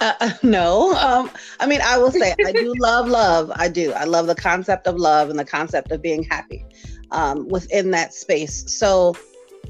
Uh, 0.00 0.12
uh, 0.20 0.32
no. 0.42 0.94
Um, 0.94 1.30
I 1.60 1.66
mean, 1.66 1.80
I 1.82 1.98
will 1.98 2.10
say 2.10 2.34
I 2.44 2.52
do 2.52 2.72
love 2.78 3.08
love. 3.08 3.52
I 3.54 3.68
do. 3.68 3.92
I 3.92 4.04
love 4.04 4.26
the 4.26 4.34
concept 4.34 4.86
of 4.86 4.96
love 4.96 5.30
and 5.30 5.38
the 5.38 5.44
concept 5.44 5.90
of 5.92 6.02
being 6.02 6.22
happy 6.24 6.64
um, 7.10 7.48
within 7.48 7.90
that 7.92 8.14
space. 8.14 8.64
So, 8.72 9.16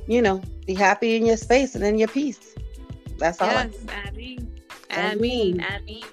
you 0.06 0.22
know, 0.22 0.42
be 0.66 0.74
happy 0.74 1.16
in 1.16 1.26
your 1.26 1.36
space 1.36 1.74
and 1.74 1.84
in 1.84 1.98
your 1.98 2.08
peace. 2.08 2.54
That's 3.18 3.40
all. 3.40 3.48
Yes, 3.48 3.74
I, 3.88 4.08
I 4.08 4.10
mean, 4.12 4.52
I 4.90 5.14
mean, 5.14 5.60
I 5.68 5.78
mean. 5.80 6.04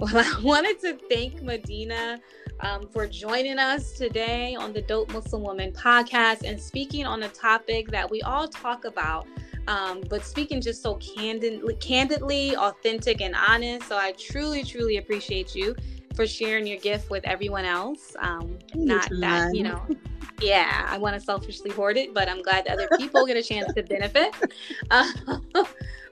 Well, 0.00 0.16
I 0.16 0.40
wanted 0.42 0.80
to 0.80 0.98
thank 1.08 1.42
Madeenah 1.42 2.20
um, 2.60 2.88
for 2.88 3.06
joining 3.06 3.58
us 3.58 3.92
today 3.92 4.54
on 4.54 4.72
the 4.72 4.82
Dope 4.82 5.12
Muslim 5.12 5.42
Woman 5.42 5.72
podcast 5.72 6.42
and 6.44 6.60
speaking 6.60 7.06
on 7.06 7.22
a 7.24 7.28
topic 7.28 7.88
that 7.88 8.10
we 8.10 8.22
all 8.22 8.48
talk 8.48 8.84
about 8.84 9.26
um, 9.68 10.02
but 10.08 10.24
speaking 10.24 10.60
just 10.60 10.82
so 10.82 10.94
candidly, 10.96 11.74
candidly, 11.76 12.56
authentic, 12.56 13.20
and 13.20 13.34
honest. 13.34 13.88
So 13.88 13.96
I 13.96 14.12
truly, 14.12 14.62
truly 14.62 14.98
appreciate 14.98 15.54
you 15.54 15.74
for 16.14 16.26
sharing 16.26 16.66
your 16.66 16.78
gift 16.78 17.10
with 17.10 17.24
everyone 17.24 17.64
else. 17.64 18.16
Um, 18.18 18.58
not 18.74 19.08
that 19.20 19.54
you 19.54 19.62
know. 19.62 19.82
Yeah, 20.40 20.86
I 20.90 20.98
want 20.98 21.14
to 21.14 21.20
selfishly 21.20 21.70
hoard 21.70 21.96
it, 21.96 22.12
but 22.12 22.28
I'm 22.28 22.42
glad 22.42 22.66
that 22.66 22.74
other 22.74 22.88
people 22.98 23.24
get 23.26 23.38
a 23.38 23.42
chance 23.42 23.72
to 23.72 23.82
benefit. 23.82 24.34
Uh, 24.90 25.10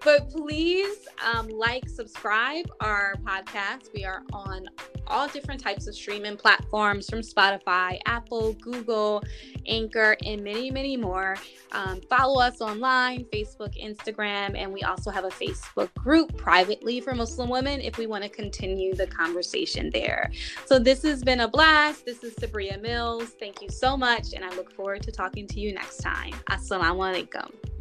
but 0.04 0.30
please 0.30 1.08
um, 1.24 1.48
like, 1.48 1.88
subscribe 1.88 2.66
our 2.80 3.14
podcast. 3.24 3.92
We 3.94 4.04
are 4.04 4.22
on 4.32 4.66
all 5.06 5.28
different 5.28 5.60
types 5.60 5.86
of 5.86 5.94
streaming 5.94 6.36
platforms 6.36 7.08
from 7.08 7.20
Spotify, 7.20 7.98
Apple, 8.04 8.52
Google, 8.54 9.22
Anchor, 9.66 10.16
and 10.24 10.44
many, 10.44 10.70
many 10.70 10.96
more. 10.96 11.36
Um, 11.72 12.00
follow 12.02 12.40
us 12.40 12.60
online 12.60 13.24
Facebook, 13.32 13.74
Instagram, 13.82 14.56
and 14.56 14.72
we 14.72 14.82
also 14.82 15.10
have 15.10 15.24
a 15.24 15.30
Facebook 15.30 15.92
group 15.94 16.36
privately 16.36 17.00
for 17.00 17.14
Muslim 17.14 17.48
women 17.48 17.80
if 17.80 17.96
we 17.96 18.06
want 18.06 18.22
to 18.24 18.30
continue 18.30 18.94
the 18.94 19.06
conversation 19.06 19.90
there. 19.90 20.30
So, 20.66 20.78
this 20.78 21.02
has 21.02 21.22
been 21.22 21.40
a 21.40 21.48
blast. 21.48 22.04
This 22.04 22.22
is 22.22 22.34
Sabria 22.34 22.80
Mills. 22.80 23.30
Thank 23.40 23.62
you 23.62 23.70
so 23.70 23.96
much, 23.96 24.34
and 24.34 24.44
I 24.44 24.54
look 24.56 24.72
forward 24.74 25.02
to 25.02 25.12
talking 25.12 25.46
to 25.48 25.60
you 25.60 25.72
next 25.72 25.98
time. 25.98 26.32
Assalamu 26.50 26.98
alaikum. 26.98 27.73